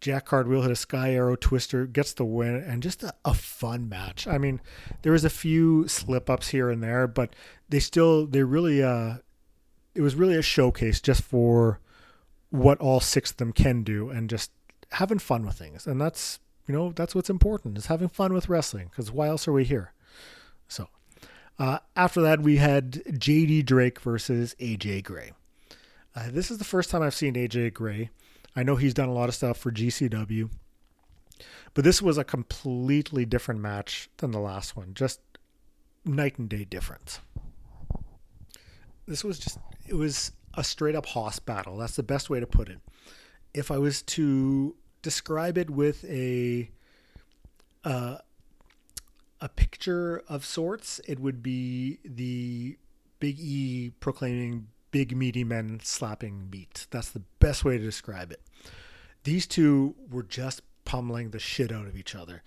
Jack 0.00 0.26
Cartwheel 0.26 0.62
hit 0.62 0.70
a 0.70 0.76
Sky 0.76 1.14
Arrow 1.14 1.36
Twister, 1.36 1.86
gets 1.86 2.12
the 2.12 2.24
win, 2.24 2.54
and 2.54 2.82
just 2.82 3.02
a, 3.02 3.12
a 3.24 3.34
fun 3.34 3.88
match. 3.88 4.26
I 4.28 4.38
mean, 4.38 4.60
there 5.02 5.12
was 5.12 5.24
a 5.24 5.30
few 5.30 5.88
slip 5.88 6.30
ups 6.30 6.48
here 6.48 6.70
and 6.70 6.82
there, 6.82 7.06
but 7.06 7.34
they 7.68 7.80
still 7.80 8.26
they 8.26 8.42
really 8.42 8.82
uh, 8.82 9.16
it 9.94 10.02
was 10.02 10.14
really 10.14 10.36
a 10.36 10.42
showcase 10.42 11.00
just 11.00 11.22
for 11.22 11.80
what 12.50 12.78
all 12.80 13.00
six 13.00 13.32
of 13.32 13.36
them 13.38 13.52
can 13.52 13.82
do 13.82 14.08
and 14.08 14.30
just 14.30 14.50
having 14.92 15.18
fun 15.18 15.44
with 15.44 15.56
things. 15.56 15.86
And 15.86 16.00
that's 16.00 16.38
you 16.66 16.74
know 16.74 16.92
that's 16.92 17.14
what's 17.14 17.30
important 17.30 17.76
is 17.76 17.86
having 17.86 18.08
fun 18.08 18.32
with 18.32 18.48
wrestling 18.48 18.88
because 18.90 19.10
why 19.10 19.28
else 19.28 19.48
are 19.48 19.52
we 19.52 19.64
here? 19.64 19.92
So 20.68 20.88
uh, 21.58 21.78
after 21.96 22.20
that, 22.22 22.40
we 22.40 22.58
had 22.58 22.92
JD 22.92 23.66
Drake 23.66 24.00
versus 24.00 24.54
AJ 24.60 25.02
Gray. 25.02 25.32
Uh, 26.14 26.30
this 26.30 26.50
is 26.50 26.58
the 26.58 26.64
first 26.64 26.90
time 26.90 27.02
I've 27.02 27.14
seen 27.14 27.34
AJ 27.34 27.74
Gray. 27.74 28.10
I 28.58 28.64
know 28.64 28.74
he's 28.74 28.92
done 28.92 29.08
a 29.08 29.12
lot 29.12 29.28
of 29.28 29.36
stuff 29.36 29.56
for 29.56 29.70
GCW, 29.70 30.50
but 31.74 31.84
this 31.84 32.02
was 32.02 32.18
a 32.18 32.24
completely 32.24 33.24
different 33.24 33.60
match 33.60 34.10
than 34.16 34.32
the 34.32 34.40
last 34.40 34.76
one. 34.76 34.94
Just 34.94 35.20
night 36.04 36.40
and 36.40 36.48
day 36.48 36.64
difference. 36.64 37.20
This 39.06 39.22
was 39.22 39.38
just, 39.38 39.58
it 39.86 39.94
was 39.94 40.32
a 40.54 40.64
straight 40.64 40.96
up 40.96 41.06
hoss 41.06 41.38
battle. 41.38 41.76
That's 41.76 41.94
the 41.94 42.02
best 42.02 42.30
way 42.30 42.40
to 42.40 42.48
put 42.48 42.68
it. 42.68 42.80
If 43.54 43.70
I 43.70 43.78
was 43.78 44.02
to 44.02 44.74
describe 45.02 45.56
it 45.56 45.70
with 45.70 46.04
a, 46.06 46.68
uh, 47.84 48.16
a 49.40 49.48
picture 49.50 50.24
of 50.26 50.44
sorts, 50.44 51.00
it 51.06 51.20
would 51.20 51.44
be 51.44 52.00
the 52.04 52.76
Big 53.20 53.38
E 53.38 53.92
proclaiming 54.00 54.66
big 54.90 55.16
meaty 55.16 55.44
men 55.44 55.80
slapping 55.82 56.48
meat. 56.50 56.86
That's 56.90 57.10
the 57.10 57.22
best 57.38 57.64
way 57.64 57.78
to 57.78 57.84
describe 57.84 58.32
it. 58.32 58.40
These 59.24 59.46
two 59.46 59.94
were 60.10 60.22
just 60.22 60.62
pummeling 60.84 61.30
the 61.30 61.38
shit 61.38 61.72
out 61.72 61.86
of 61.86 61.96
each 61.96 62.14
other. 62.14 62.42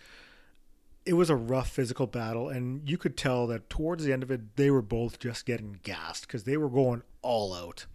It 1.06 1.14
was 1.14 1.30
a 1.30 1.36
rough 1.36 1.70
physical 1.70 2.08
battle, 2.08 2.50
and 2.50 2.88
you 2.88 2.98
could 2.98 3.18
tell 3.18 3.48
that 3.48 3.70
towards 3.70 4.04
the 4.04 4.14
end 4.14 4.24
of 4.24 4.32
it, 4.32 4.56
they 4.56 4.70
were 4.70 4.84
both 4.84 5.20
just 5.20 5.46
getting 5.46 5.80
gassed 5.84 6.28
because 6.28 6.44
they 6.44 6.58
were 6.58 6.70
going 6.70 7.02
all 7.22 7.54
out. 7.54 7.86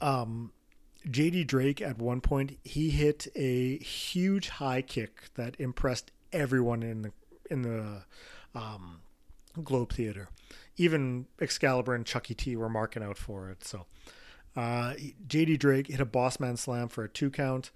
Um, 0.00 0.52
JD 1.06 1.46
Drake 1.46 1.80
at 1.80 1.98
one 1.98 2.20
point 2.20 2.58
he 2.64 2.90
hit 2.90 3.28
a 3.34 3.78
huge 3.78 4.48
high 4.48 4.82
kick 4.82 5.30
that 5.34 5.56
impressed 5.58 6.10
everyone 6.32 6.82
in 6.82 7.02
the 7.02 7.12
in 7.50 7.62
the 7.62 8.02
um, 8.54 9.00
Globe 9.62 9.92
Theater. 9.92 10.28
Even 10.78 11.26
Excalibur 11.40 11.94
and 11.94 12.06
Chucky 12.06 12.34
T 12.34 12.56
were 12.56 12.68
marking 12.68 13.02
out 13.02 13.18
for 13.18 13.50
it. 13.50 13.64
So 13.64 13.86
uh, 14.56 14.94
JD 15.26 15.58
Drake 15.58 15.88
hit 15.88 16.00
a 16.00 16.06
boss 16.06 16.40
man 16.40 16.56
slam 16.56 16.88
for 16.88 17.04
a 17.04 17.08
two 17.08 17.30
count. 17.30 17.70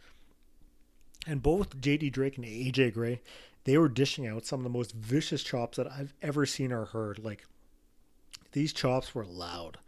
And 1.27 1.43
both 1.43 1.77
JD 1.81 2.11
Drake 2.13 2.37
and 2.37 2.47
AJ 2.47 2.95
Gray, 2.95 3.21
they 3.65 3.79
were 3.79 3.89
dishing 3.89 4.27
out 4.27 4.45
some 4.45 4.61
of 4.61 4.65
the 4.65 4.71
most 4.71 4.93
vicious 4.93 5.43
chops 5.43 5.77
that 5.77 5.87
I've 5.87 6.15
ever 6.23 6.47
seen 6.47 6.73
or 6.73 6.87
heard. 6.87 7.19
Like 7.19 7.45
these 8.53 8.73
chops 8.73 9.15
were 9.15 9.25
loud. 9.25 9.79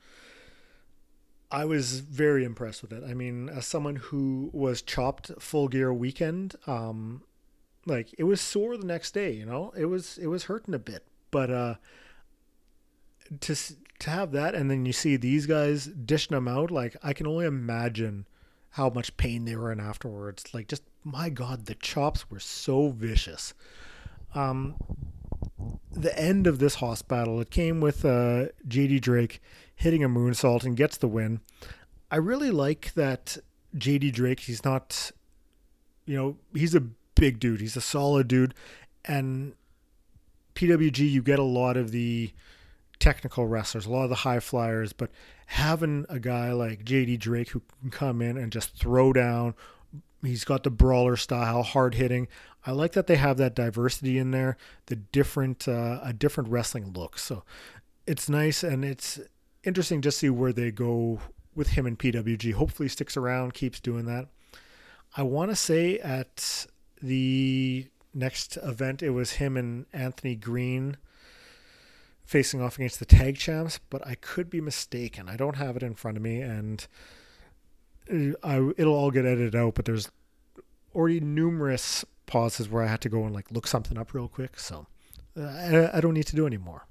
I 1.51 1.65
was 1.65 2.01
very 2.01 2.45
impressed 2.45 2.83
with 2.83 2.93
it. 2.93 3.05
I 3.09 3.15
mean, 3.15 3.49
as 3.49 3.67
someone 3.67 3.97
who 3.97 4.51
was 4.53 4.83
chopped 4.83 5.31
full 5.39 5.69
gear 5.69 5.93
weekend, 5.93 6.57
um, 6.67 7.23
like 7.87 8.15
it 8.19 8.25
was 8.25 8.41
sore 8.41 8.77
the 8.77 8.87
next 8.87 9.15
day. 9.15 9.33
You 9.33 9.47
know, 9.47 9.73
it 9.77 9.85
was 9.87 10.19
it 10.19 10.27
was 10.27 10.45
hurting 10.45 10.75
a 10.75 10.79
bit, 10.79 11.05
but 11.31 11.51
uh, 11.51 11.75
to 13.41 13.55
to 13.99 14.11
have 14.11 14.33
that 14.33 14.55
and 14.55 14.71
then 14.71 14.85
you 14.85 14.93
see 14.93 15.17
these 15.17 15.47
guys 15.47 15.87
dishing 15.87 16.35
them 16.35 16.49
out 16.49 16.71
like 16.71 16.97
i 17.03 17.13
can 17.13 17.27
only 17.27 17.47
imagine 17.47 18.27
how 18.75 18.91
much 18.91 19.17
pain 19.17 19.45
they 19.45 19.55
were 19.55 19.71
in 19.71 19.79
afterwards. 19.79 20.53
Like 20.53 20.67
just 20.67 20.83
my 21.05 21.29
god 21.29 21.67
the 21.67 21.77
chops 21.77 22.29
were 22.29 22.41
so 22.41 22.89
vicious. 22.89 23.55
Um 24.35 24.75
the 25.93 26.19
end 26.19 26.49
of 26.49 26.59
this 26.59 26.77
hoss 26.77 27.01
battle 27.01 27.41
it 27.41 27.51
came 27.51 27.81
with 27.81 28.05
uh 28.05 28.47
jd 28.67 29.01
drake 29.01 29.41
hitting 29.77 30.03
a 30.03 30.09
moonsault 30.09 30.65
and 30.65 30.77
gets 30.77 30.97
the 30.97 31.07
win. 31.07 31.41
I 32.11 32.17
really 32.17 32.51
like 32.51 32.95
that 32.95 33.39
jd 33.77 34.13
drake 34.13 34.41
he's 34.41 34.65
not 34.65 35.13
you 36.05 36.17
know 36.17 36.37
he's 36.53 36.75
a 36.75 36.81
big 37.15 37.39
dude 37.39 37.61
he's 37.61 37.77
a 37.77 37.81
solid 37.81 38.27
dude 38.27 38.55
and 39.05 39.55
pwg 40.57 40.99
you 40.99 41.23
get 41.23 41.39
a 41.39 41.45
lot 41.45 41.77
of 41.77 41.93
the 41.93 42.33
technical 42.99 43.47
wrestlers, 43.47 43.87
a 43.87 43.91
lot 43.91 44.05
of 44.05 44.11
the 44.11 44.17
high 44.17 44.41
flyers, 44.41 44.93
but 44.93 45.11
having 45.47 46.07
a 46.09 46.19
guy 46.19 46.53
like 46.53 46.85
JD 46.85 47.19
Drake 47.19 47.51
who 47.51 47.63
can 47.81 47.91
come 47.91 48.23
in 48.23 48.37
and 48.37 48.53
just 48.53 48.77
throw 48.77 49.13
down, 49.13 49.55
he's 50.23 50.45
got 50.45 50.63
the 50.63 50.71
brawler 50.71 51.17
style, 51.17 51.63
hard 51.63 51.95
hitting. 51.95 52.29
I 52.67 52.73
like 52.73 52.93
that 52.93 53.07
they 53.07 53.17
have 53.17 53.37
that 53.37 53.55
diversity 53.55 54.19
in 54.19 54.31
there, 54.31 54.57
the 54.87 54.97
different 54.97 55.69
uh, 55.69 56.01
a 56.03 56.13
different 56.13 56.49
wrestling 56.49 56.93
look. 56.93 57.19
So 57.19 57.45
it's 58.07 58.29
nice 58.29 58.63
and 58.63 58.85
it's 58.85 59.21
interesting 59.63 60.01
to 60.03 60.11
see 60.11 60.31
where 60.31 60.53
they 60.53 60.71
go 60.71 61.21
with 61.55 61.71
him 61.71 61.87
and 61.87 61.99
PWG. 61.99 62.55
Hopefully, 62.55 62.89
sticks 62.89 63.17
around, 63.17 63.55
keeps 63.55 63.81
doing 63.81 64.07
that. 64.07 64.29
I 65.17 65.23
want 65.23 65.51
to 65.51 65.57
say 65.57 65.99
at 65.99 66.67
the 67.01 67.89
next 68.13 68.57
event, 68.63 69.03
it 69.03 69.11
was 69.11 69.33
him 69.33 69.57
and 69.57 69.87
Anthony 69.93 70.35
Green 70.35 70.97
facing 72.25 72.61
off 72.61 72.77
against 72.77 72.99
the 72.99 73.05
tag 73.05 73.37
champs, 73.37 73.79
but 73.91 74.07
I 74.07 74.15
could 74.15 74.51
be 74.51 74.61
mistaken. 74.61 75.29
I 75.29 75.37
don't 75.37 75.57
have 75.57 75.77
it 75.77 75.83
in 75.83 75.95
front 75.95 76.17
of 76.17 76.23
me, 76.23 76.41
and 76.41 76.87
I, 78.43 78.73
it'll 78.77 78.95
all 78.95 79.11
get 79.11 79.27
edited 79.27 79.55
out. 79.55 79.75
But 79.75 79.85
there's 79.85 80.11
already 80.95 81.21
numerous 81.21 82.05
pauses 82.27 82.69
where 82.69 82.83
I 82.83 82.87
had 82.87 83.01
to 83.03 83.09
go 83.09 83.25
and 83.25 83.35
like 83.35 83.51
look 83.51 83.67
something 83.67 83.99
up 83.99 84.15
real 84.15 84.29
quick, 84.29 84.59
so 84.59 84.87
uh, 85.39 85.43
I, 85.43 85.99
I, 85.99 86.01
don't 86.01 86.15
need 86.15 86.27
to 86.29 86.37
do 86.37 86.47
anymore. 86.47 86.87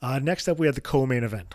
Uh, 0.00 0.18
next 0.18 0.48
up, 0.48 0.58
we 0.58 0.66
had 0.66 0.74
the 0.74 0.80
co-main 0.80 1.22
event. 1.22 1.54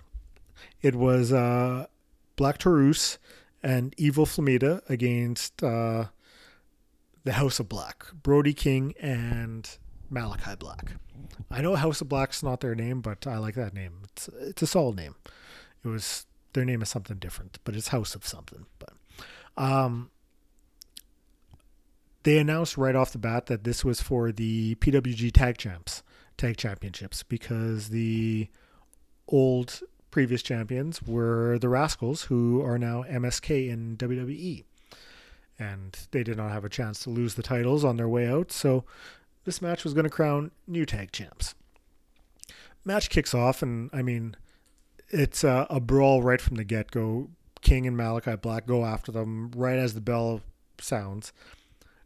It 0.82 0.96
was 0.96 1.34
uh, 1.34 1.88
Black 2.36 2.60
Taurus 2.60 3.18
and 3.64 3.94
Evil 3.98 4.26
Flamita 4.26 4.88
against 4.90 5.64
uh, 5.64 6.06
the 7.24 7.34
House 7.34 7.60
of 7.60 7.68
Black, 7.68 8.06
Brody 8.14 8.54
King 8.54 8.94
and 9.00 9.78
Malakai 10.12 10.58
Black. 10.58 10.94
I 11.50 11.62
know 11.62 11.76
House 11.76 12.02
of 12.02 12.10
Black's 12.10 12.44
not 12.44 12.62
their 12.62 12.76
name, 12.76 13.02
but 13.02 13.26
I 13.28 13.38
like 13.38 13.56
that 13.56 13.74
name. 13.74 14.02
It's 14.06 14.30
it's 14.40 14.62
a 14.62 14.68
solid 14.68 14.96
name. 14.96 15.16
It 15.84 15.88
was 15.88 16.26
their 16.54 16.66
name 16.66 16.82
is 16.82 16.90
something 16.90 17.18
different, 17.18 17.60
but 17.64 17.76
it's 17.76 17.90
House 17.90 18.16
of 18.16 18.26
something. 18.26 18.66
But 18.80 18.94
um, 19.58 20.12
they 22.24 22.38
announced 22.38 22.78
right 22.78 22.96
off 22.96 23.12
the 23.12 23.18
bat 23.18 23.46
that 23.48 23.64
this 23.64 23.86
was 23.86 24.02
for 24.02 24.32
the 24.32 24.76
PWG 24.76 25.32
Tag 25.32 25.58
Champs 25.58 26.04
Tag 26.38 26.58
Championships 26.58 27.24
because 27.24 27.90
the 27.90 28.48
old 29.28 29.82
previous 30.12 30.42
champions 30.42 31.02
were 31.04 31.60
the 31.60 31.68
Rascalz, 31.68 32.24
who 32.26 32.62
are 32.62 32.78
now 32.78 33.04
MSK 33.04 33.70
in 33.70 33.98
WWE. 33.98 34.64
And 35.60 35.98
they 36.12 36.24
did 36.24 36.38
not 36.38 36.52
have 36.52 36.66
a 36.66 36.70
chance 36.70 37.00
to 37.04 37.10
lose 37.10 37.36
the 37.36 37.44
titles 37.44 37.84
on 37.84 37.98
their 37.98 38.08
way 38.08 38.28
out, 38.28 38.52
so 38.52 38.86
this 39.48 39.62
match 39.62 39.86
was 39.86 39.94
going 39.94 40.04
to 40.04 40.10
crown 40.10 40.52
new 40.68 40.86
tag 40.86 41.14
champs. 41.14 41.56
Match 42.84 43.10
kicks 43.10 43.34
off, 43.34 43.62
and 43.62 43.90
I 43.94 44.02
mean, 44.02 44.36
it's 45.08 45.42
a, 45.42 45.66
a 45.70 45.80
brawl 45.80 46.22
right 46.22 46.42
from 46.42 46.58
the 46.58 46.66
get 46.66 46.92
go. 46.92 47.30
King 47.62 47.88
and 47.88 47.98
Malakai 47.98 48.42
Black 48.42 48.68
go 48.68 48.84
after 48.84 49.10
them 49.10 49.50
right 49.56 49.80
as 49.80 49.94
the 49.94 50.02
bell 50.02 50.42
sounds. 50.82 51.32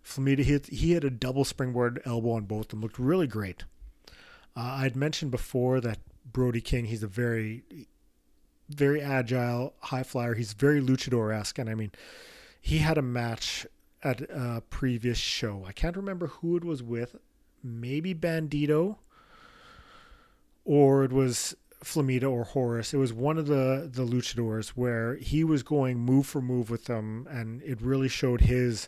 Flamita 0.06 0.44
hit 0.44 0.68
he 0.68 0.92
had 0.92 1.04
a 1.04 1.10
double 1.10 1.44
springboard 1.44 2.00
elbow 2.06 2.34
on 2.34 2.44
both 2.44 2.66
of 2.66 2.70
them. 2.70 2.82
Looked 2.82 3.00
really 3.00 3.26
great. 3.26 3.64
Uh, 4.56 4.78
I'd 4.84 4.96
mentioned 4.96 5.32
before 5.32 5.82
that 5.82 5.98
Brody 6.32 6.62
King. 6.62 6.86
He's 6.86 7.02
a 7.02 7.08
very, 7.08 7.64
very 8.70 9.02
agile 9.02 9.74
high 9.80 10.04
flyer. 10.04 10.36
He's 10.36 10.54
very 10.54 10.80
luchador 10.80 11.36
esque, 11.36 11.58
and 11.58 11.72
I 11.72 11.74
mean, 11.74 11.92
he 12.62 12.78
had 12.78 13.00
a 13.00 13.02
match 13.02 13.66
at 14.04 14.22
a 14.30 14.62
previous 14.70 15.18
show. 15.18 15.66
I 15.68 15.72
can't 15.72 15.98
remember 15.98 16.28
who 16.28 16.56
it 16.56 16.64
was 16.64 16.84
with 16.84 17.16
maybe 17.64 18.14
Bandido 18.14 18.98
or 20.66 21.04
it 21.04 21.12
was 21.12 21.56
Flamita 21.84 22.30
or 22.30 22.44
Horace. 22.44 22.94
It 22.94 22.98
was 22.98 23.14
one 23.14 23.38
of 23.38 23.48
the 23.48 23.90
the 23.92 24.06
luchadors 24.06 24.70
where 24.70 25.16
he 25.16 25.44
was 25.44 25.64
going 25.64 26.00
move 26.00 26.28
for 26.28 26.42
move 26.42 26.70
with 26.70 26.86
them, 26.86 27.28
and 27.30 27.62
it 27.64 27.82
really 27.82 28.08
showed 28.08 28.42
his 28.42 28.88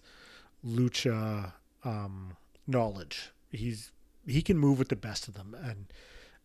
lucha 0.65 1.53
um, 1.83 2.37
knowledge. 2.67 3.31
He's 3.51 3.91
he 4.25 4.41
can 4.41 4.57
move 4.57 4.79
with 4.79 4.89
the 4.89 4.95
best 4.95 5.27
of 5.27 5.33
them, 5.33 5.55
and 5.59 5.87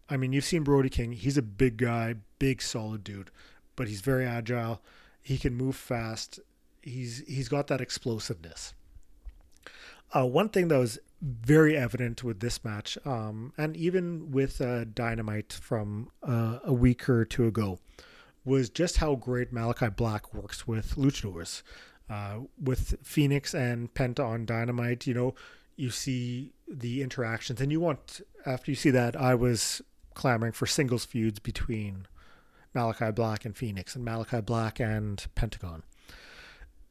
I 0.09 0.17
mean 0.17 0.33
you've 0.33 0.45
seen 0.45 0.65
Brody 0.65 0.89
King. 0.89 1.13
He's 1.13 1.37
a 1.37 1.43
big 1.43 1.77
guy, 1.77 2.17
big 2.39 2.63
solid 2.63 3.05
dude, 3.05 3.31
but 3.77 3.89
he's 3.89 4.01
very 4.01 4.25
agile. 4.25 4.81
He 5.21 5.37
can 5.37 5.55
move 5.55 5.77
fast. 5.77 6.41
He's 6.81 7.23
he's 7.27 7.49
got 7.49 7.67
that 7.67 7.83
explosiveness. 7.83 8.73
Uh, 10.17 10.25
one 10.25 10.49
thing 10.49 10.69
that 10.69 10.79
was 10.79 10.99
very 11.21 11.77
evident 11.77 12.23
with 12.23 12.41
this 12.41 12.65
match, 12.65 12.97
um, 13.05 13.53
and 13.59 13.77
even 13.77 14.31
with 14.31 14.61
uh, 14.61 14.85
Dynamite 14.85 15.53
from 15.53 16.11
uh, 16.23 16.59
a 16.65 16.73
week 16.73 17.09
or 17.09 17.25
two 17.25 17.47
ago, 17.47 17.79
was 18.45 18.71
just 18.71 18.99
how 18.99 19.15
great 19.15 19.53
Malakai 19.53 19.95
Black 19.95 20.33
works 20.33 20.67
with 20.67 20.97
luchadors. 20.97 21.63
Uh, 22.09 22.41
with 22.59 23.03
Fénix 23.05 23.53
and 23.53 23.93
Penta 23.93 24.25
on 24.25 24.47
Dynamite, 24.47 25.07
you 25.07 25.13
know, 25.13 25.35
you 25.77 25.91
see 25.91 26.55
the 26.67 27.03
interactions, 27.03 27.61
and 27.61 27.71
you 27.71 27.81
want 27.81 28.21
after 28.47 28.71
you 28.71 28.77
see 28.77 28.91
that, 28.91 29.15
I 29.15 29.35
was 29.35 29.83
clamoring 30.15 30.53
for 30.53 30.67
singles 30.67 31.05
feuds 31.05 31.39
between 31.39 32.07
Malakai 32.75 33.15
Black 33.15 33.45
and 33.45 33.55
Fénix, 33.55 33.95
and 33.95 34.07
Malakai 34.07 34.45
Black 34.45 34.81
and 34.81 35.27
Pentagon. 35.35 35.83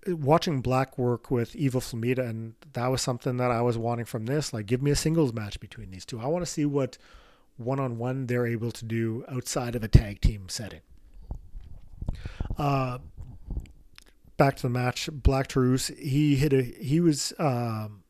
Watching 0.08 0.62
Black 0.62 0.98
work 0.98 1.30
with 1.30 1.56
Evil 1.56 1.82
Flamita, 1.82 2.20
and 2.20 2.54
that 2.74 2.88
was 2.88 3.02
something 3.02 3.38
that 3.38 3.52
I 3.52 3.62
was 3.62 3.78
wanting 3.78 4.06
from 4.06 4.26
this. 4.26 4.54
Like, 4.54 4.66
give 4.66 4.82
me 4.82 4.92
a 4.92 4.96
singles 4.96 5.34
match 5.34 5.60
between 5.60 5.92
these 5.92 6.06
two. 6.06 6.20
I 6.20 6.28
want 6.28 6.46
to 6.46 6.52
see 6.52 6.66
what 6.66 6.98
one 7.58 7.80
on 7.80 7.98
one 7.98 8.28
they're 8.28 8.46
able 8.46 8.72
to 8.72 8.86
do 8.86 9.26
outside 9.30 9.76
of 9.76 9.84
a 9.84 9.88
tag 9.88 10.22
team 10.22 10.48
setting. 10.48 10.82
Uh, 12.58 13.00
back 14.38 14.56
to 14.58 14.64
the 14.64 14.70
match. 14.70 15.10
Black 15.12 15.48
Taurus, 15.48 15.88
he 15.88 16.36
hit 16.36 16.54
a 16.54 16.62
he 16.62 17.00
was 17.00 17.34
um, 17.40 18.04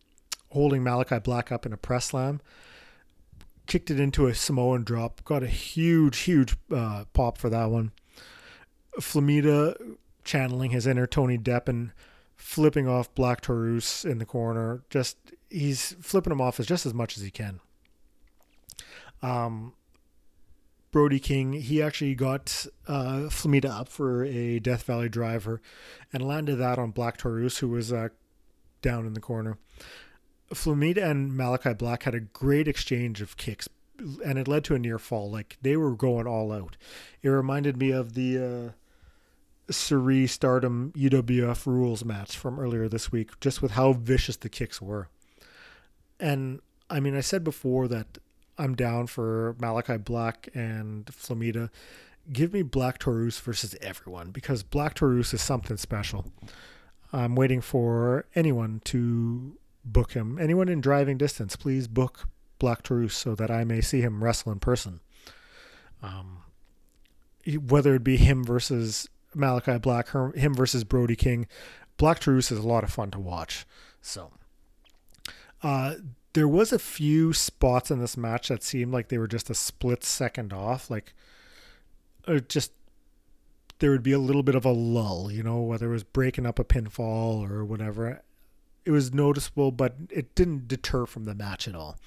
holding 0.52 0.84
Malakai 0.84 1.24
Black 1.24 1.52
up 1.52 1.66
in 1.66 1.74
a 1.74 1.78
press 1.78 2.06
slam, 2.06 2.42
kicked 3.66 3.90
it 3.90 4.00
into 4.00 4.28
a 4.28 4.36
Samoan 4.36 4.84
drop, 4.84 5.24
got 5.24 5.44
a 5.44 5.48
huge 5.48 6.20
huge 6.20 6.56
uh, 6.74 7.06
pop 7.14 7.38
for 7.38 7.50
that 7.50 7.70
one. 7.72 7.92
Flamita 9.00 9.76
channeling 10.28 10.72
his 10.72 10.86
inner 10.86 11.08
Tony 11.08 11.38
Deppen, 11.38 11.92
flipping 12.36 12.88
off 12.88 13.14
Black 13.16 13.42
Taurus 13.42 14.06
in 14.06 14.20
the 14.20 14.26
corner. 14.26 14.84
Just 14.92 15.18
he's 15.50 15.96
flipping 16.02 16.32
him 16.32 16.42
off 16.42 16.60
as 16.60 16.68
just 16.68 16.86
as 16.86 16.94
much 16.94 17.18
as 17.18 17.24
he 17.24 17.32
can. 17.32 17.60
Um, 19.24 19.74
Brody 20.92 21.20
King, 21.20 21.54
he 21.54 21.82
actually 21.82 22.14
got 22.14 22.66
uh, 22.88 23.30
Flamita 23.30 23.70
up 23.70 23.90
for 23.90 24.24
a 24.24 24.60
Death 24.60 24.84
Valley 24.84 25.10
driver 25.10 25.62
and 26.14 26.28
landed 26.28 26.58
that 26.58 26.78
on 26.78 26.92
Black 26.92 27.18
Taurus, 27.18 27.58
who 27.58 27.70
was 27.70 27.92
uh, 27.92 28.10
down 28.82 29.06
in 29.06 29.14
the 29.14 29.20
corner. 29.20 29.58
Flamita 30.54 31.04
and 31.04 31.32
Malakai 31.32 31.78
Black 31.78 32.04
had 32.04 32.16
a 32.16 32.22
great 32.22 32.68
exchange 32.68 33.22
of 33.22 33.38
kicks, 33.38 33.68
and 34.24 34.38
it 34.38 34.48
led 34.48 34.64
to 34.66 34.76
a 34.76 34.80
near 34.80 35.00
fall. 35.00 35.30
Like 35.30 35.58
they 35.62 35.76
were 35.76 35.96
going 35.96 36.28
all 36.28 36.52
out. 36.52 36.78
It 37.22 37.30
reminded 37.30 37.78
me 37.78 37.92
of 37.92 38.14
the 38.14 38.38
uh, 38.38 38.72
Syuri 39.70 40.30
Stardom 40.30 40.94
UWF 40.96 41.66
rules 41.66 42.06
match 42.06 42.38
from 42.38 42.60
earlier 42.60 42.88
this 42.88 43.12
week, 43.12 43.40
just 43.40 43.62
with 43.62 43.72
how 43.72 43.94
vicious 43.94 44.38
the 44.38 44.50
kicks 44.50 44.82
were. 44.82 45.10
And 46.20 46.62
I 46.90 47.00
mean, 47.00 47.16
I 47.16 47.22
said 47.22 47.44
before 47.44 47.88
that 47.90 48.18
I'm 48.58 48.76
down 48.76 49.08
for 49.08 49.56
Malakai 49.60 50.04
Black 50.04 50.50
and 50.54 51.06
Flamita. 51.06 51.70
Give 52.32 52.54
me 52.54 52.62
Black 52.62 52.98
Taurus 52.98 53.40
versus 53.40 53.76
everyone 53.82 54.32
because 54.32 54.64
Black 54.64 54.96
Taurus 54.96 55.34
is 55.34 55.42
something 55.42 55.78
special. 55.78 56.26
I'm 57.14 57.36
waiting 57.36 57.62
for 57.62 58.26
anyone 58.36 58.82
to 58.86 59.58
book 59.86 60.12
him. 60.14 60.38
Anyone 60.40 60.68
in 60.68 60.82
driving 60.82 61.18
distance, 61.18 61.56
please 61.56 61.88
book 61.88 62.28
Black 62.60 62.84
Taurus 62.84 63.16
so 63.16 63.36
that 63.36 63.50
I 63.50 63.64
may 63.64 63.82
see 63.82 64.02
him 64.02 64.24
wrestle 64.24 64.52
in 64.52 64.60
person. 64.60 65.00
Um, 66.02 66.40
whether 67.66 67.96
it 67.96 68.04
be 68.04 68.18
him 68.18 68.44
versus 68.44 69.08
Malakai 69.38 69.82
Black, 69.82 70.10
her, 70.10 70.32
him 70.32 70.54
versus 70.54 70.84
Brody 70.84 71.16
King, 71.16 71.48
Black 71.98 72.20
Taurus 72.20 72.52
is 72.52 72.60
a 72.60 72.68
lot 72.68 72.84
of 72.84 72.92
fun 72.92 73.12
to 73.12 73.20
watch. 73.20 73.66
So, 74.02 74.32
uh, 75.64 75.96
there 76.34 76.48
was 76.48 76.72
a 76.72 76.80
few 76.80 77.34
spots 77.34 77.90
in 77.90 78.00
this 78.00 78.16
match 78.16 78.50
that 78.50 78.64
seemed 78.64 78.94
like 78.94 79.08
they 79.08 79.18
were 79.18 79.28
just 79.28 79.50
a 79.50 79.56
split 79.56 80.04
second 80.04 80.54
off, 80.54 80.90
like 80.90 81.14
uh, 82.28 82.40
just 82.40 82.72
there 83.80 83.92
would 83.92 84.04
be 84.04 84.12
a 84.12 84.20
little 84.20 84.44
bit 84.44 84.56
of 84.56 84.66
a 84.66 84.72
lull, 84.72 85.32
you 85.32 85.44
know, 85.44 85.62
whether 85.62 85.88
it 85.88 85.94
was 85.94 86.04
breaking 86.04 86.46
up 86.46 86.60
a 86.60 86.64
pinfall 86.64 87.50
or 87.50 87.64
whatever. 87.64 88.22
It 88.86 88.92
was 88.92 89.14
noticeable, 89.14 89.72
but 89.72 89.96
it 90.10 90.34
didn't 90.36 90.68
deter 90.68 91.06
from 91.06 91.26
the 91.26 91.36
match 91.36 91.68
at 91.68 91.76
all. 91.76 91.98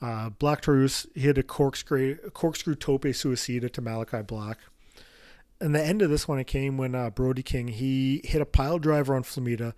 Uh, 0.00 0.30
Black 0.30 0.60
Taurus 0.60 1.06
hit 1.14 1.38
a 1.38 1.42
corkscrew, 1.42 2.16
corkscrew 2.30 2.74
tope 2.74 3.02
suicida 3.02 3.70
to 3.72 3.82
Malakai 3.82 4.26
Black. 4.26 4.58
And 5.60 5.74
the 5.74 5.84
end 5.84 6.02
of 6.02 6.10
this 6.10 6.28
one, 6.28 6.38
it 6.38 6.46
came 6.46 6.76
when 6.76 6.94
uh, 6.94 7.10
Brody 7.10 7.42
King 7.42 7.68
he 7.68 8.20
hit 8.24 8.40
a 8.40 8.46
pile 8.46 8.78
driver 8.78 9.14
on 9.14 9.24
Flamita, 9.24 9.72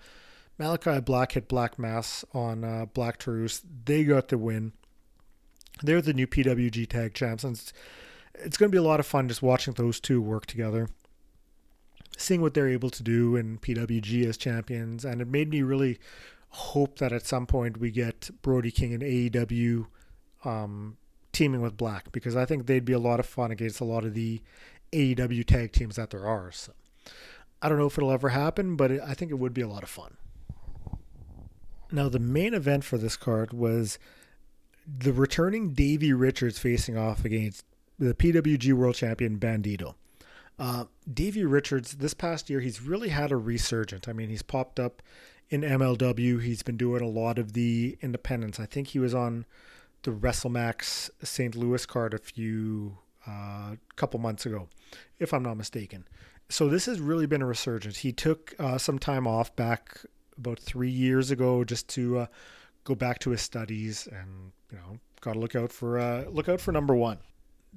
Malakai 0.59 1.03
Black 1.05 1.33
hit 1.33 1.49
Black 1.49 1.79
Mass 1.79 2.25
on 2.35 2.65
uh, 2.65 2.87
Black 2.93 3.19
Taurus. 3.19 3.63
They 3.85 4.05
got 4.05 4.29
the 4.29 4.37
win. 4.37 4.73
They're 5.83 6.03
the 6.03 6.13
new 6.13 6.27
PWG 6.27 6.87
tag 6.89 7.15
champs. 7.15 7.45
And 7.45 7.57
it's, 7.57 7.73
it's 8.35 8.59
going 8.59 8.71
to 8.71 8.75
be 8.75 8.79
a 8.79 8.83
lot 8.83 9.01
of 9.01 9.07
fun 9.07 9.29
just 9.29 9.43
watching 9.43 9.73
those 9.75 9.99
two 10.01 10.21
work 10.21 10.45
together, 10.45 10.91
seeing 12.19 12.43
what 12.43 12.53
they're 12.53 12.69
able 12.69 12.91
to 12.91 13.03
do 13.03 13.37
in 13.37 13.59
PWG 13.59 14.27
as 14.27 14.37
champions. 14.37 15.07
And 15.07 15.23
it 15.23 15.29
made 15.29 15.49
me 15.49 15.63
really 15.63 15.99
hope 16.51 16.99
that 16.99 17.13
at 17.13 17.27
some 17.27 17.47
point 17.47 17.79
we 17.79 17.91
get 17.91 18.29
Brody 18.43 18.71
King 18.71 18.93
and 18.93 19.03
AEW 19.03 19.87
um, 20.45 20.99
teaming 21.33 21.61
with 21.61 21.77
Black 21.77 22.13
because 22.13 22.37
I 22.37 22.45
think 22.45 22.67
they'd 22.67 22.85
be 22.85 22.93
a 22.93 22.99
lot 22.99 23.21
of 23.21 23.27
fun 23.27 23.51
against 23.51 23.81
a 23.81 23.85
lot 23.85 24.05
of 24.05 24.15
the 24.15 24.41
AEW 24.93 25.45
tag 25.47 25.73
teams 25.73 25.97
that 25.97 26.11
there 26.11 26.27
are. 26.27 26.51
So 26.51 26.73
I 27.63 27.69
don't 27.69 27.79
know 27.79 27.87
if 27.87 27.99
it'll 27.99 28.13
ever 28.13 28.31
happen, 28.31 28.77
but 28.77 28.91
I 28.91 29.15
think 29.15 29.31
it 29.31 29.39
would 29.39 29.55
be 29.55 29.61
a 29.61 29.69
lot 29.69 29.83
of 29.83 29.89
fun. 29.89 30.17
Now, 31.93 32.09
the 32.09 32.19
main 32.19 32.55
event 32.55 32.85
for 32.85 32.99
this 32.99 33.17
card 33.17 33.53
was 33.53 33.99
the 34.87 35.13
returning 35.13 35.71
Davey 35.71 36.13
Richards 36.13 36.59
facing 36.59 36.97
off 36.97 37.25
against 37.25 37.65
the 37.99 38.15
PWG 38.15 38.73
World 38.73 38.95
Champion 38.95 39.39
Bandido. 39.39 39.95
Uh, 40.59 40.85
Davey 41.13 41.45
Richards, 41.45 41.95
this 41.95 42.15
past 42.15 42.51
year, 42.51 42.61
he's 42.61 42.83
really 42.83 43.09
had 43.09 43.33
a 43.33 43.37
resurgence. 43.37 44.07
I 44.09 44.13
mean, 44.13 44.29
he's 44.29 44.43
popped 44.43 44.79
up 44.79 45.03
in 45.49 45.63
MLW. 45.63 46.43
He's 46.43 46.63
been 46.63 46.77
doing 46.77 47.03
a 47.03 47.09
lot 47.09 47.39
of 47.39 47.55
the 47.55 47.99
independents. 48.01 48.61
I 48.61 48.67
think 48.67 48.89
he 48.89 48.99
was 48.99 49.15
on 49.15 49.47
the 50.03 50.11
WrestleMax 50.11 51.11
St. 51.23 51.55
Louis 51.55 51.85
card 51.87 52.15
a 52.15 52.19
few, 52.19 52.99
uh, 53.27 53.77
couple 53.97 54.21
months 54.21 54.47
ago, 54.47 54.69
if 55.19 55.33
I'm 55.35 55.43
not 55.43 55.57
mistaken. 55.57 56.07
So 56.49 56.69
this 56.69 56.87
has 56.87 57.01
really 57.01 57.27
been 57.27 57.43
a 57.43 57.47
resurgence. 57.47 57.99
He 57.99 58.13
took 58.13 58.55
uh, 58.59 58.79
some 58.79 58.99
time 58.99 59.27
off 59.27 59.55
back 59.55 60.01
about 60.37 60.59
three 60.59 60.91
years 60.91 61.31
ago 61.31 61.65
just 61.65 61.89
to 61.91 62.19
uh, 62.19 62.27
go 62.85 62.95
back 62.95 63.19
to 63.21 63.31
his 63.31 63.41
studies 63.41 64.09
and 64.11 64.53
you 64.73 64.79
know 64.79 64.99
got 65.21 65.35
to 65.35 65.39
look 65.39 65.55
out 65.55 65.71
for 65.71 65.99
uh, 65.99 66.25
look 66.31 66.49
out 66.49 66.61
for 66.61 66.73
number 66.73 66.95
one. 66.95 67.19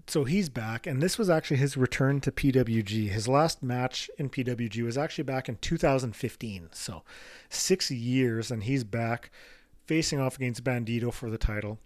So 0.07 0.23
he's 0.23 0.49
back, 0.49 0.88
and 0.88 1.03
this 1.03 1.19
was 1.19 1.29
actually 1.29 1.57
his 1.57 1.77
return 1.77 2.19
to 2.21 2.31
PWG. 2.31 3.09
His 3.09 3.27
last 3.27 3.62
match 3.62 4.09
in 4.17 4.27
PWG 4.27 4.83
was 4.83 4.97
actually 4.97 5.25
back 5.25 5.47
in 5.47 5.57
2015. 5.57 6.69
So 6.71 7.03
six 7.49 7.91
years, 7.91 8.49
and 8.49 8.63
he's 8.63 8.83
back 8.83 9.29
facing 9.86 10.19
off 10.19 10.38
against 10.38 10.63
Bandido 10.63 11.13
for 11.13 11.29
the 11.29 11.38
title. 11.38 11.77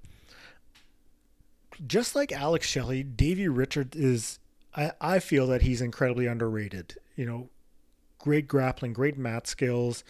Just 1.85 2.15
like 2.15 2.31
Alex 2.31 2.67
Shelley, 2.67 3.03
Davey 3.03 3.47
Richard 3.47 3.95
is. 3.95 4.39
I, 4.75 4.91
I 5.01 5.19
feel 5.19 5.47
that 5.47 5.63
he's 5.63 5.81
incredibly 5.81 6.27
underrated. 6.27 6.95
You 7.15 7.25
know, 7.25 7.49
great 8.19 8.47
grappling, 8.47 8.93
great 8.93 9.17
mat 9.17 9.47
skills, 9.47 10.03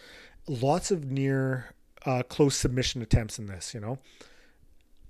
lots 0.46 0.90
of 0.90 1.10
near 1.10 1.72
uh, 2.04 2.22
close 2.22 2.56
submission 2.56 3.02
attempts 3.02 3.38
in 3.38 3.46
this. 3.46 3.74
You 3.74 3.80
know, 3.80 3.98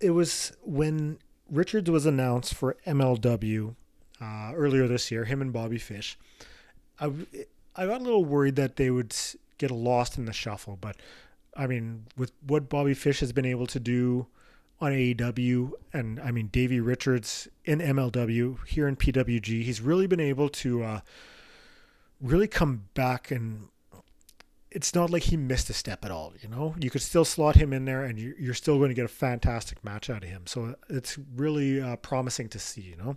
it 0.01 0.11
was 0.11 0.53
when 0.62 1.18
Richards 1.51 1.90
was 1.90 2.07
announced 2.07 2.55
for 2.55 2.77
MLW 2.87 3.75
uh, 4.21 4.53
earlier 4.55 4.87
this 4.87 5.11
year. 5.11 5.25
Him 5.25 5.40
and 5.40 5.53
Bobby 5.53 5.79
Fish. 5.79 6.18
I 7.01 7.11
I 7.77 7.87
got 7.87 8.01
a 8.01 8.05
little 8.05 8.25
worried 8.25 8.57
that 8.57 8.77
they 8.77 8.90
would 8.90 9.14
get 9.59 9.71
lost 9.71 10.18
in 10.18 10.25
the 10.25 10.33
shuffle, 10.33 10.77
but 10.81 10.97
I 11.57 11.66
mean, 11.66 12.07
with 12.16 12.33
what 12.47 12.68
Bobby 12.68 12.94
Fish 12.94 13.21
has 13.21 13.33
been 13.33 13.47
able 13.47 13.66
to 13.68 13.81
do 13.81 14.27
on 14.80 14.92
AEW, 14.92 15.72
and 15.92 16.20
I 16.20 16.30
mean 16.30 16.48
Davey 16.48 16.80
Richards 16.80 17.48
in 17.64 17.80
MLW 17.80 18.66
here 18.66 18.86
in 18.86 18.96
PWG, 18.96 19.62
he's 19.62 19.80
really 19.80 20.06
been 20.06 20.20
able 20.20 20.48
to 20.50 20.82
uh, 20.82 21.00
really 22.20 22.48
come 22.48 22.84
back 22.94 23.30
and 23.30 23.68
it's 24.70 24.94
not 24.94 25.10
like 25.10 25.24
he 25.24 25.36
missed 25.36 25.70
a 25.70 25.72
step 25.72 26.04
at 26.04 26.10
all. 26.10 26.32
You 26.40 26.48
know, 26.48 26.74
you 26.78 26.90
could 26.90 27.02
still 27.02 27.24
slot 27.24 27.56
him 27.56 27.72
in 27.72 27.84
there, 27.84 28.04
and 28.04 28.18
you're 28.18 28.54
still 28.54 28.78
going 28.78 28.90
to 28.90 28.94
get 28.94 29.04
a 29.04 29.08
fantastic 29.08 29.82
match 29.82 30.10
out 30.10 30.22
of 30.22 30.28
him. 30.28 30.46
So 30.46 30.74
it's 30.88 31.18
really 31.34 31.80
uh, 31.80 31.96
promising 31.96 32.48
to 32.50 32.58
see. 32.58 32.82
You 32.82 32.96
know, 32.96 33.16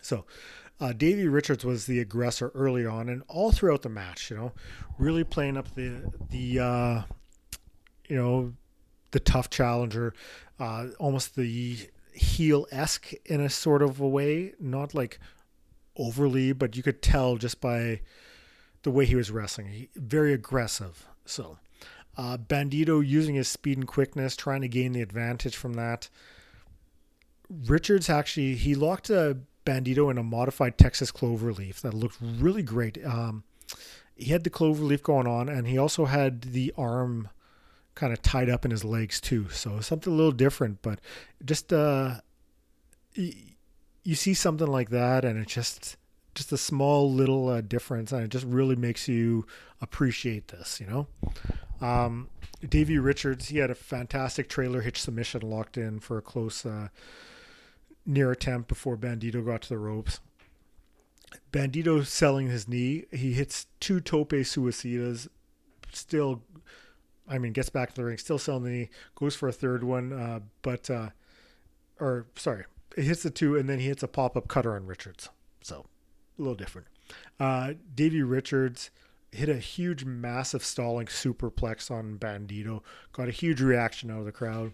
so 0.00 0.24
uh, 0.80 0.92
Davey 0.92 1.26
Richards 1.26 1.64
was 1.64 1.86
the 1.86 2.00
aggressor 2.00 2.52
early 2.54 2.86
on, 2.86 3.08
and 3.08 3.22
all 3.28 3.50
throughout 3.50 3.82
the 3.82 3.88
match. 3.88 4.30
You 4.30 4.36
know, 4.36 4.52
really 4.98 5.24
playing 5.24 5.56
up 5.56 5.74
the 5.74 6.12
the 6.30 6.60
uh, 6.60 7.02
you 8.08 8.16
know 8.16 8.54
the 9.10 9.20
tough 9.20 9.50
challenger, 9.50 10.14
uh, 10.58 10.88
almost 10.98 11.36
the 11.36 11.88
heel 12.12 12.66
esque 12.70 13.12
in 13.24 13.40
a 13.40 13.48
sort 13.48 13.82
of 13.82 14.00
a 14.00 14.08
way, 14.08 14.52
not 14.58 14.94
like 14.94 15.18
overly, 15.96 16.52
but 16.52 16.76
you 16.76 16.82
could 16.82 17.02
tell 17.02 17.36
just 17.36 17.60
by 17.60 18.00
the 18.82 18.90
way 18.90 19.04
he 19.04 19.16
was 19.16 19.30
wrestling. 19.30 19.68
He, 19.68 19.88
very 19.96 20.32
aggressive. 20.32 21.06
So, 21.24 21.58
uh, 22.16 22.36
Bandido 22.36 23.06
using 23.06 23.34
his 23.34 23.48
speed 23.48 23.78
and 23.78 23.86
quickness, 23.86 24.36
trying 24.36 24.62
to 24.62 24.68
gain 24.68 24.92
the 24.92 25.02
advantage 25.02 25.56
from 25.56 25.74
that. 25.74 26.08
Richards 27.48 28.10
actually 28.10 28.54
he 28.54 28.74
locked 28.74 29.10
a 29.10 29.38
Bandido 29.64 30.10
in 30.10 30.18
a 30.18 30.22
modified 30.22 30.78
Texas 30.78 31.12
cloverleaf 31.12 31.80
that 31.82 31.94
looked 31.94 32.16
really 32.20 32.62
great. 32.62 33.04
Um, 33.04 33.44
he 34.16 34.32
had 34.32 34.42
the 34.42 34.50
clover 34.50 34.82
leaf 34.82 35.02
going 35.02 35.26
on, 35.26 35.48
and 35.48 35.66
he 35.66 35.78
also 35.78 36.06
had 36.06 36.42
the 36.42 36.72
arm 36.76 37.28
kind 37.98 38.12
of 38.12 38.22
tied 38.22 38.48
up 38.48 38.64
in 38.64 38.70
his 38.70 38.84
legs 38.84 39.20
too. 39.20 39.48
So 39.48 39.80
something 39.80 40.12
a 40.12 40.16
little 40.16 40.32
different, 40.32 40.82
but 40.82 41.00
just 41.44 41.72
uh, 41.72 42.20
you 43.14 44.14
see 44.14 44.34
something 44.34 44.68
like 44.68 44.90
that, 44.90 45.24
and 45.24 45.38
it 45.38 45.48
just 45.48 45.96
just 46.34 46.52
a 46.52 46.56
small 46.56 47.12
little 47.12 47.48
uh, 47.48 47.60
difference, 47.60 48.12
and 48.12 48.22
it 48.22 48.28
just 48.28 48.46
really 48.46 48.76
makes 48.76 49.08
you 49.08 49.44
appreciate 49.80 50.48
this. 50.48 50.80
You 50.80 50.86
know, 50.86 51.86
um, 51.86 52.28
Davey 52.66 52.98
Richards, 52.98 53.48
he 53.48 53.58
had 53.58 53.70
a 53.70 53.74
fantastic 53.74 54.48
trailer 54.48 54.80
hitch 54.80 55.02
submission 55.02 55.42
locked 55.42 55.76
in 55.76 55.98
for 55.98 56.18
a 56.18 56.22
close 56.22 56.64
uh, 56.64 56.88
near 58.06 58.30
attempt 58.30 58.68
before 58.68 58.96
Bandido 58.96 59.44
got 59.44 59.62
to 59.62 59.68
the 59.68 59.78
ropes. 59.78 60.20
Bandido 61.52 62.06
selling 62.06 62.46
his 62.46 62.68
knee. 62.68 63.06
He 63.10 63.32
hits 63.32 63.66
two 63.80 64.00
tope 64.00 64.30
suicidas. 64.30 65.28
Still, 65.92 66.42
I 67.28 67.38
mean, 67.38 67.52
gets 67.52 67.68
back 67.68 67.90
to 67.90 67.94
the 67.94 68.04
ring. 68.04 68.18
Still 68.18 68.38
selling 68.38 68.64
the 68.64 68.70
knee. 68.70 68.90
Goes 69.14 69.34
for 69.34 69.48
a 69.48 69.52
third 69.52 69.84
one, 69.84 70.12
uh, 70.12 70.40
but 70.62 70.88
uh, 70.90 71.10
or 72.00 72.26
sorry, 72.36 72.64
it 72.96 73.04
hits 73.04 73.22
the 73.22 73.30
two, 73.30 73.56
and 73.56 73.68
then 73.68 73.80
he 73.80 73.86
hits 73.86 74.02
a 74.02 74.08
pop 74.08 74.36
up 74.36 74.48
cutter 74.48 74.74
on 74.74 74.86
Richards. 74.86 75.28
So 75.60 75.86
a 76.38 76.42
little 76.42 76.54
different. 76.54 76.88
Uh, 77.38 77.74
Davey 77.94 78.22
Richards 78.22 78.90
hit 79.32 79.48
a 79.48 79.58
huge, 79.58 80.04
massive 80.04 80.64
stalling 80.64 81.06
superplex 81.06 81.90
on 81.90 82.18
Bandido. 82.18 82.82
Got 83.12 83.28
a 83.28 83.32
huge 83.32 83.60
reaction 83.60 84.10
out 84.10 84.20
of 84.20 84.24
the 84.24 84.32
crowd. 84.32 84.72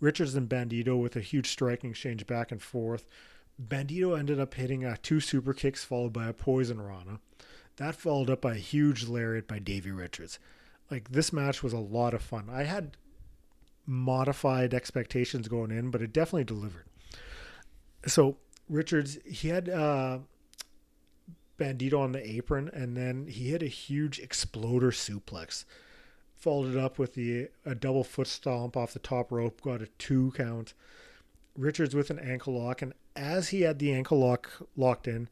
Richards 0.00 0.34
and 0.34 0.48
Bandido 0.48 1.00
with 1.00 1.16
a 1.16 1.20
huge 1.20 1.50
striking 1.50 1.90
exchange 1.90 2.26
back 2.26 2.50
and 2.50 2.60
forth. 2.60 3.06
Bandido 3.62 4.18
ended 4.18 4.40
up 4.40 4.54
hitting 4.54 4.84
uh, 4.84 4.96
two 5.02 5.20
super 5.20 5.52
kicks 5.52 5.84
followed 5.84 6.12
by 6.12 6.26
a 6.26 6.32
poison 6.32 6.80
rana. 6.80 7.20
That 7.76 7.94
followed 7.94 8.30
up 8.30 8.40
by 8.40 8.54
a 8.54 8.58
huge 8.58 9.06
lariat 9.06 9.46
by 9.46 9.58
Davey 9.58 9.90
Richards. 9.90 10.38
Like 10.94 11.10
this 11.10 11.32
match 11.32 11.60
was 11.60 11.72
a 11.72 11.78
lot 11.78 12.14
of 12.14 12.22
fun. 12.22 12.48
I 12.48 12.62
had 12.62 12.96
modified 13.84 14.72
expectations 14.72 15.48
going 15.48 15.72
in, 15.72 15.90
but 15.90 16.00
it 16.00 16.12
definitely 16.12 16.44
delivered. 16.44 16.84
So 18.06 18.36
Richards, 18.68 19.18
he 19.24 19.48
had 19.48 19.68
uh, 19.68 20.18
Bandido 21.58 21.98
on 21.98 22.12
the 22.12 22.24
apron, 22.24 22.70
and 22.72 22.96
then 22.96 23.26
he 23.26 23.50
hit 23.50 23.60
a 23.60 23.66
huge 23.66 24.20
exploder 24.20 24.92
suplex. 24.92 25.64
Followed 26.36 26.76
it 26.76 26.78
up 26.78 26.96
with 26.96 27.14
the 27.14 27.48
a 27.66 27.74
double 27.74 28.04
foot 28.04 28.28
stomp 28.28 28.76
off 28.76 28.92
the 28.92 29.00
top 29.00 29.32
rope, 29.32 29.62
got 29.62 29.82
a 29.82 29.88
two 29.98 30.32
count. 30.36 30.74
Richards 31.56 31.96
with 31.96 32.08
an 32.10 32.20
ankle 32.20 32.56
lock, 32.56 32.82
and 32.82 32.92
as 33.16 33.48
he 33.48 33.62
had 33.62 33.80
the 33.80 33.92
ankle 33.92 34.20
lock 34.20 34.48
locked 34.76 35.08
in, 35.08 35.28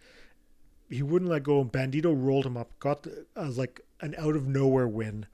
he 0.90 1.04
wouldn't 1.04 1.30
let 1.30 1.44
go. 1.44 1.64
Bandido 1.64 2.12
rolled 2.12 2.46
him 2.46 2.56
up, 2.56 2.76
got 2.80 3.04
the, 3.04 3.26
uh, 3.36 3.48
like 3.50 3.80
an 4.00 4.16
out 4.18 4.34
of 4.34 4.48
nowhere 4.48 4.88
win. 4.88 5.26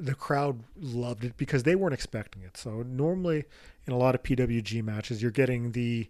The 0.00 0.14
crowd 0.14 0.62
loved 0.80 1.24
it 1.24 1.36
because 1.36 1.64
they 1.64 1.74
weren't 1.74 1.94
expecting 1.94 2.42
it. 2.42 2.56
So 2.56 2.82
normally 2.82 3.44
in 3.86 3.92
a 3.92 3.98
lot 3.98 4.14
of 4.14 4.22
PWG 4.22 4.82
matches, 4.84 5.20
you're 5.22 5.30
getting 5.30 5.72
the, 5.72 6.08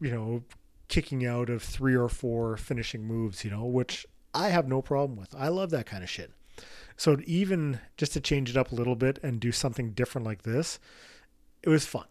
you 0.00 0.10
know, 0.10 0.42
kicking 0.88 1.24
out 1.24 1.48
of 1.48 1.62
three 1.62 1.94
or 1.94 2.08
four 2.08 2.56
finishing 2.56 3.04
moves, 3.04 3.44
you 3.44 3.50
know, 3.50 3.64
which 3.64 4.06
I 4.34 4.48
have 4.48 4.68
no 4.68 4.82
problem 4.82 5.18
with. 5.18 5.34
I 5.34 5.48
love 5.48 5.70
that 5.70 5.86
kind 5.86 6.02
of 6.02 6.10
shit. 6.10 6.32
So 6.96 7.18
even 7.24 7.80
just 7.96 8.12
to 8.12 8.20
change 8.20 8.50
it 8.50 8.56
up 8.56 8.70
a 8.70 8.74
little 8.74 8.96
bit 8.96 9.18
and 9.22 9.40
do 9.40 9.52
something 9.52 9.92
different 9.92 10.26
like 10.26 10.42
this, 10.42 10.78
it 11.62 11.68
was 11.68 11.86
fun. 11.86 12.04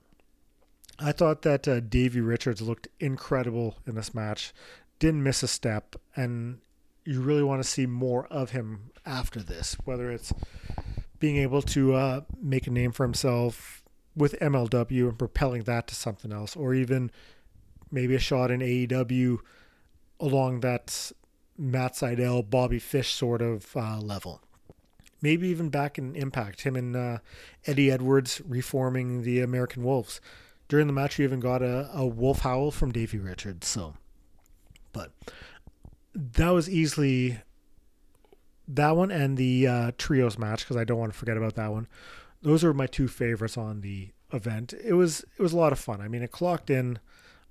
I 0.99 1.11
thought 1.11 1.41
that 1.43 1.67
uh, 1.67 1.79
Davey 1.79 2.21
Richards 2.21 2.61
looked 2.61 2.87
incredible 2.99 3.77
in 3.87 3.95
this 3.95 4.13
match. 4.13 4.53
Didn't 4.99 5.23
miss 5.23 5.43
a 5.43 5.47
step, 5.47 5.95
and 6.15 6.59
you 7.05 7.21
really 7.21 7.43
want 7.43 7.61
to 7.61 7.67
see 7.67 7.85
more 7.85 8.25
of 8.27 8.51
him 8.51 8.91
after 9.05 9.41
this. 9.41 9.75
Whether 9.85 10.11
it's 10.11 10.33
being 11.19 11.37
able 11.37 11.61
to 11.61 11.93
uh, 11.93 12.21
make 12.41 12.67
a 12.67 12.71
name 12.71 12.91
for 12.91 13.03
himself 13.03 13.83
with 14.15 14.39
MLW 14.39 15.09
and 15.09 15.17
propelling 15.17 15.63
that 15.63 15.87
to 15.87 15.95
something 15.95 16.31
else, 16.31 16.55
or 16.55 16.73
even 16.73 17.11
maybe 17.91 18.15
a 18.15 18.19
shot 18.19 18.51
in 18.51 18.59
AEW 18.59 19.39
along 20.19 20.61
that 20.61 21.11
Matt 21.57 21.93
Sydal, 21.93 22.49
Bobby 22.49 22.79
Fish 22.79 23.13
sort 23.13 23.41
of 23.41 23.75
uh, 23.75 23.99
level. 23.99 24.41
Maybe 25.21 25.47
even 25.47 25.69
back 25.69 25.97
in 25.97 26.15
Impact, 26.15 26.61
him 26.61 26.75
and 26.75 26.95
uh, 26.95 27.17
Eddie 27.65 27.91
Edwards 27.91 28.41
reforming 28.45 29.23
the 29.23 29.39
American 29.39 29.83
Wolves 29.83 30.19
during 30.73 30.87
the 30.87 30.93
match, 30.93 31.19
we 31.19 31.23
even 31.23 31.39
got 31.39 31.61
a, 31.61 31.89
a 31.93 32.03
wolf 32.05 32.39
howl 32.39 32.71
from 32.71 32.91
Davey 32.91 33.19
Richards. 33.19 33.67
So, 33.67 33.93
but 34.91 35.11
that 36.15 36.49
was 36.49 36.69
easily 36.69 37.39
that 38.67 38.95
one 38.95 39.11
and 39.11 39.37
the 39.37 39.67
uh, 39.67 39.91
trios 39.97 40.37
match 40.37 40.61
because 40.61 40.77
I 40.77 40.83
don't 40.83 40.99
want 40.99 41.11
to 41.11 41.17
forget 41.17 41.37
about 41.37 41.55
that 41.55 41.71
one. 41.71 41.87
Those 42.41 42.63
are 42.63 42.73
my 42.73 42.87
two 42.87 43.07
favorites 43.07 43.57
on 43.57 43.81
the 43.81 44.09
event. 44.31 44.73
It 44.83 44.93
was 44.93 45.21
it 45.21 45.41
was 45.41 45.53
a 45.53 45.57
lot 45.57 45.71
of 45.71 45.79
fun. 45.79 46.01
I 46.01 46.07
mean, 46.07 46.23
it 46.23 46.31
clocked 46.31 46.69
in 46.69 46.99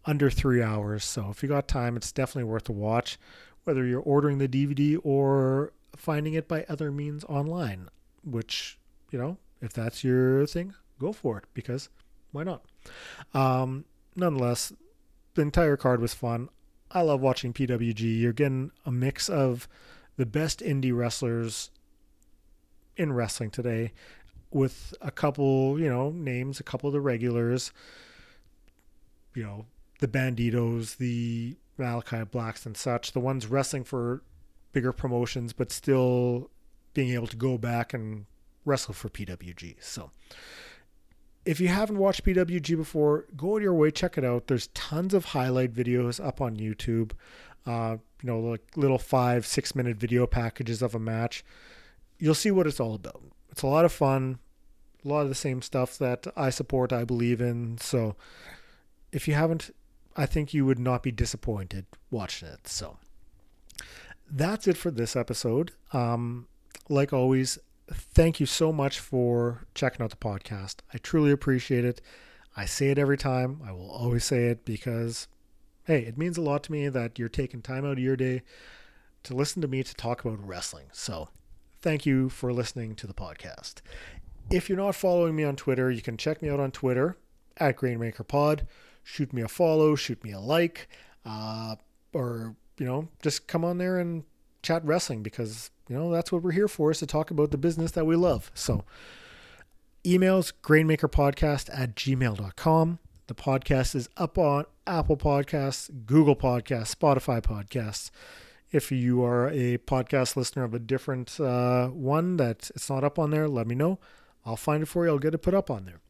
under 0.05 0.31
three 0.31 0.63
hours, 0.63 1.05
so 1.05 1.29
if 1.31 1.43
you 1.43 1.49
got 1.49 1.69
time, 1.69 1.97
it's 1.97 2.13
definitely 2.13 2.51
worth 2.51 2.69
a 2.69 2.73
watch. 2.73 3.19
Whether 3.65 3.87
you're 3.87 4.01
ordering 4.01 4.39
the 4.39 4.49
DVD 4.49 4.99
or 5.03 5.73
finding 5.97 6.35
it 6.35 6.49
by 6.49 6.65
other 6.69 6.91
means 6.91 7.25
online, 7.25 7.89
which 8.25 8.79
you 9.11 9.19
know, 9.19 9.39
if 9.61 9.73
that's 9.73 10.03
your 10.03 10.47
thing, 10.47 10.75
go 10.99 11.13
for 11.13 11.39
it 11.39 11.45
because 11.55 11.89
why 12.33 12.45
not? 12.45 12.65
Um, 13.35 13.85
nonetheless, 14.17 14.73
the 15.35 15.43
entire 15.43 15.77
card 15.77 16.01
was 16.01 16.15
fun. 16.15 16.49
I 16.93 17.01
love 17.03 17.21
watching 17.21 17.53
PWG. 17.53 18.21
You're 18.21 18.33
getting 18.33 18.71
a 18.85 18.93
mix 18.93 19.29
of 19.29 19.67
the 20.17 20.27
best 20.27 20.61
indie 20.61 20.95
wrestlers 20.95 21.71
in 22.97 23.13
wrestling 23.13 23.51
today 23.51 23.93
with 24.51 24.93
a 25.01 25.11
couple, 25.11 25.81
you 25.81 25.89
know, 25.89 26.11
names, 26.11 26.61
a 26.61 26.63
couple 26.63 26.89
of 26.89 26.93
the 26.93 27.01
regulars, 27.01 27.73
you 29.35 29.43
know, 29.43 29.65
the 30.01 30.09
Bandidos, 30.09 30.99
the 30.99 31.57
Malakai 31.79 32.31
Blacks 32.31 32.67
and 32.67 32.77
such, 32.77 33.13
the 33.13 33.21
ones 33.21 33.47
wrestling 33.47 33.85
for 33.85 34.23
bigger 34.73 34.93
promotions, 34.93 35.55
but 35.55 35.73
still 35.73 36.51
being 36.93 37.15
able 37.15 37.27
to 37.27 37.37
go 37.37 37.57
back 37.57 37.95
and 37.95 38.27
wrestle 38.67 38.93
for 38.93 39.09
PWG. 39.09 39.77
So 39.81 40.11
if 41.45 41.61
you 41.61 41.69
haven't 41.69 41.99
watched 41.99 42.25
PWG 42.25 42.77
before, 42.77 43.27
go 43.37 43.57
out 43.57 43.63
your 43.63 43.75
way, 43.75 43.91
check 43.91 44.17
it 44.17 44.25
out. 44.25 44.47
There's 44.47 44.69
tons 44.69 45.13
of 45.15 45.27
highlight 45.27 45.75
videos 45.75 46.25
up 46.25 46.41
on 46.41 46.57
YouTube. 46.57 47.13
Uh, 47.67 47.97
you 48.23 48.27
know, 48.27 48.41
like 48.41 48.63
little 48.77 48.99
five, 48.99 49.47
six 49.47 49.75
minute 49.75 49.97
video 49.97 50.27
packages 50.27 50.83
of 50.83 50.95
a 50.95 50.99
match. 50.99 51.45
You'll 52.19 52.35
see 52.35 52.51
what 52.51 52.67
it's 52.67 52.81
all 52.81 52.95
about. 52.95 53.23
It's 53.51 53.63
a 53.63 53.67
lot 53.67 53.85
of 53.85 53.93
fun, 53.93 54.39
a 55.05 55.09
lot 55.09 55.23
of 55.23 55.29
the 55.29 55.35
same 55.35 55.63
stuff 55.63 55.99
that 55.99 56.27
I 56.37 56.51
support, 56.51 56.93
I 56.93 57.05
believe 57.05 57.41
in. 57.41 57.79
So 57.79 58.17
if 59.11 59.27
you 59.27 59.35
haven't, 59.35 59.75
I 60.17 60.27
think 60.27 60.55
you 60.55 60.65
would 60.65 60.79
not 60.79 61.03
be 61.03 61.11
disappointed 61.11 61.87
watching 62.11 62.49
it. 62.49 62.69
So 62.69 62.99
that's 64.31 64.69
it 64.69 64.77
for 64.77 64.91
this 64.91 65.17
episode. 65.17 65.73
Um, 65.93 66.47
like 66.89 67.13
always, 67.13 67.59
thank 67.91 68.41
you 68.41 68.47
so 68.47 68.73
much 68.73 68.99
for 68.99 69.67
checking 69.75 70.03
out 70.03 70.11
the 70.11 70.17
podcast. 70.17 70.77
I 70.93 70.99
truly 70.99 71.31
appreciate 71.31 71.85
it. 71.85 72.01
I 72.57 72.65
say 72.65 72.89
it 72.89 72.99
every 72.99 73.17
time. 73.17 73.61
I 73.67 73.73
will 73.73 73.91
always 73.91 74.25
say 74.25 74.47
it 74.47 74.65
because, 74.65 75.29
hey, 75.85 76.01
it 76.01 76.19
means 76.19 76.37
a 76.37 76.43
lot 76.43 76.63
to 76.65 76.73
me 76.73 76.89
that 76.89 77.19
you're 77.19 77.29
taking 77.29 77.63
time 77.63 77.85
out 77.85 77.93
of 77.93 77.99
your 77.99 78.17
day 78.17 78.43
to 79.25 79.35
listen 79.35 79.63
to 79.63 79.69
me 79.69 79.83
to 79.83 79.95
talk 79.95 80.25
about 80.25 80.47
wrestling. 80.47 80.87
So, 80.93 81.29
thank 81.81 82.05
you 82.05 82.29
for 82.29 82.53
listening 82.53 82.95
to 82.97 83.07
the 83.07 83.15
podcast. 83.15 83.77
If 84.51 84.69
you're 84.69 84.79
not 84.79 84.95
following 84.95 85.35
me 85.35 85.45
on 85.45 85.57
Twitter, 85.57 85.91
you 85.91 86.03
can 86.03 86.17
check 86.17 86.43
me 86.43 86.51
out 86.51 86.61
on 86.61 86.73
Twitter 86.73 87.17
at 87.57 87.77
GrainmakerPod. 87.77 88.67
Shoot 89.05 89.33
me 89.33 89.43
a 89.43 89.49
follow, 89.49 89.95
shoot 89.95 90.23
me 90.23 90.33
a 90.33 90.41
like, 90.41 90.89
uh, 91.25 91.77
or, 92.13 92.55
you 92.79 92.87
know, 92.87 93.09
just 93.23 93.47
come 93.47 93.65
on 93.65 93.79
there 93.79 93.99
and 93.99 94.25
chat 94.63 94.85
wrestling 94.85 95.23
because 95.23 95.71
you 95.89 95.97
know 95.97 96.11
that's 96.11 96.31
what 96.31 96.43
we're 96.43 96.53
here 96.53 96.69
for 96.69 96.91
is 96.91 96.99
to 96.99 97.07
talk 97.07 97.31
about 97.31 97.51
the 97.51 97.59
business 97.59 97.91
that 97.93 98.05
we 98.05 98.17
love. 98.17 98.51
So 98.55 98.85
emails 100.05 100.53
grainmakerpodcast 100.63 101.71
at 101.73 101.95
gmail.com 101.95 102.99
the 103.29 103.35
podcast 103.35 103.95
is 103.95 104.09
up 104.17 104.37
on 104.37 104.65
apple 104.85 105.17
podcasts 105.17 105.89
google 106.07 106.35
podcasts 106.35 106.95
spotify 106.95 107.41
podcasts. 107.41 108.11
If 108.73 108.91
you 108.91 109.23
are 109.23 109.49
a 109.49 109.79
podcast 109.79 110.35
listener 110.35 110.65
of 110.65 110.75
a 110.75 110.79
different 110.79 111.39
uh, 111.39 111.89
one 111.89 112.37
that 112.39 112.71
it's 112.75 112.89
not 112.91 113.05
up 113.05 113.19
on 113.19 113.31
there 113.31 113.49
let 113.49 113.67
me 113.67 113.75
know. 113.75 113.99
I'll 114.45 114.57
find 114.57 114.83
it 114.83 114.87
for 114.87 115.05
you. 115.05 115.13
I'll 115.13 115.19
get 115.19 115.35
it 115.35 115.39
put 115.39 115.55
up 115.55 115.71
on 115.71 115.85
there. 115.85 116.01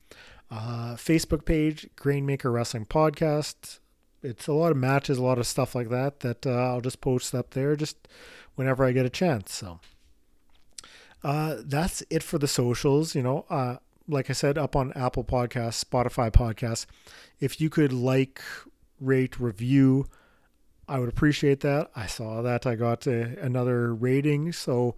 Uh, 0.50 0.94
facebook 0.94 1.44
page 1.44 1.88
grainmaker 1.96 2.50
wrestling 2.50 2.86
podcast. 2.86 3.78
It's 4.22 4.46
a 4.46 4.52
lot 4.52 4.70
of 4.70 4.76
matches 4.76 5.18
a 5.18 5.22
lot 5.22 5.38
of 5.38 5.46
stuff 5.46 5.74
like 5.74 5.90
that 5.90 6.20
that 6.20 6.46
uh, 6.46 6.50
i'll 6.50 6.80
just 6.80 7.00
post 7.00 7.34
up 7.34 7.50
there. 7.50 7.76
Just 7.76 8.08
whenever 8.54 8.84
I 8.84 8.92
get 8.92 9.06
a 9.06 9.10
chance. 9.10 9.54
So 9.54 9.80
uh, 11.24 11.56
that's 11.60 12.02
it 12.10 12.22
for 12.22 12.38
the 12.38 12.48
socials. 12.48 13.14
You 13.14 13.22
know, 13.22 13.46
uh, 13.48 13.76
like 14.08 14.30
I 14.30 14.32
said, 14.32 14.58
up 14.58 14.76
on 14.76 14.92
Apple 14.94 15.24
Podcasts, 15.24 15.84
Spotify 15.84 16.30
Podcasts. 16.30 16.86
If 17.40 17.60
you 17.60 17.70
could 17.70 17.92
like, 17.92 18.40
rate, 19.00 19.38
review 19.38 20.06
I 20.88 20.98
would 20.98 21.08
appreciate 21.08 21.60
that. 21.60 21.90
I 21.94 22.06
saw 22.06 22.42
that 22.42 22.66
I 22.66 22.74
got 22.74 23.06
a, 23.06 23.38
another 23.40 23.94
rating, 23.94 24.52
so 24.52 24.94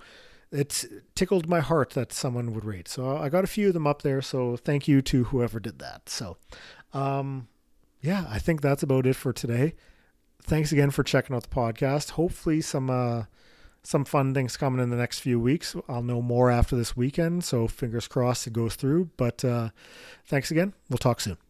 it 0.50 0.84
tickled 1.14 1.48
my 1.48 1.60
heart 1.60 1.90
that 1.90 2.12
someone 2.12 2.52
would 2.54 2.64
rate. 2.64 2.88
So 2.88 3.16
I 3.16 3.28
got 3.28 3.44
a 3.44 3.48
few 3.48 3.68
of 3.68 3.74
them 3.74 3.86
up 3.86 4.02
there. 4.02 4.22
So 4.22 4.56
thank 4.56 4.88
you 4.88 5.02
to 5.02 5.24
whoever 5.24 5.60
did 5.60 5.78
that. 5.80 6.08
So, 6.08 6.36
um, 6.92 7.48
yeah, 8.00 8.26
I 8.28 8.38
think 8.38 8.60
that's 8.60 8.82
about 8.82 9.06
it 9.06 9.14
for 9.14 9.32
today. 9.32 9.74
Thanks 10.42 10.72
again 10.72 10.90
for 10.90 11.02
checking 11.02 11.36
out 11.36 11.44
the 11.44 11.54
podcast. 11.54 12.10
Hopefully, 12.10 12.60
some 12.60 12.90
uh, 12.90 13.24
some 13.84 14.04
fun 14.04 14.34
things 14.34 14.56
coming 14.56 14.82
in 14.82 14.90
the 14.90 14.96
next 14.96 15.20
few 15.20 15.38
weeks. 15.38 15.76
I'll 15.88 16.02
know 16.02 16.22
more 16.22 16.50
after 16.50 16.74
this 16.74 16.96
weekend, 16.96 17.44
so 17.44 17.68
fingers 17.68 18.08
crossed 18.08 18.46
it 18.46 18.52
goes 18.52 18.74
through. 18.74 19.10
But 19.16 19.44
uh, 19.44 19.70
thanks 20.26 20.50
again. 20.50 20.72
We'll 20.88 20.98
talk 20.98 21.20
soon. 21.20 21.36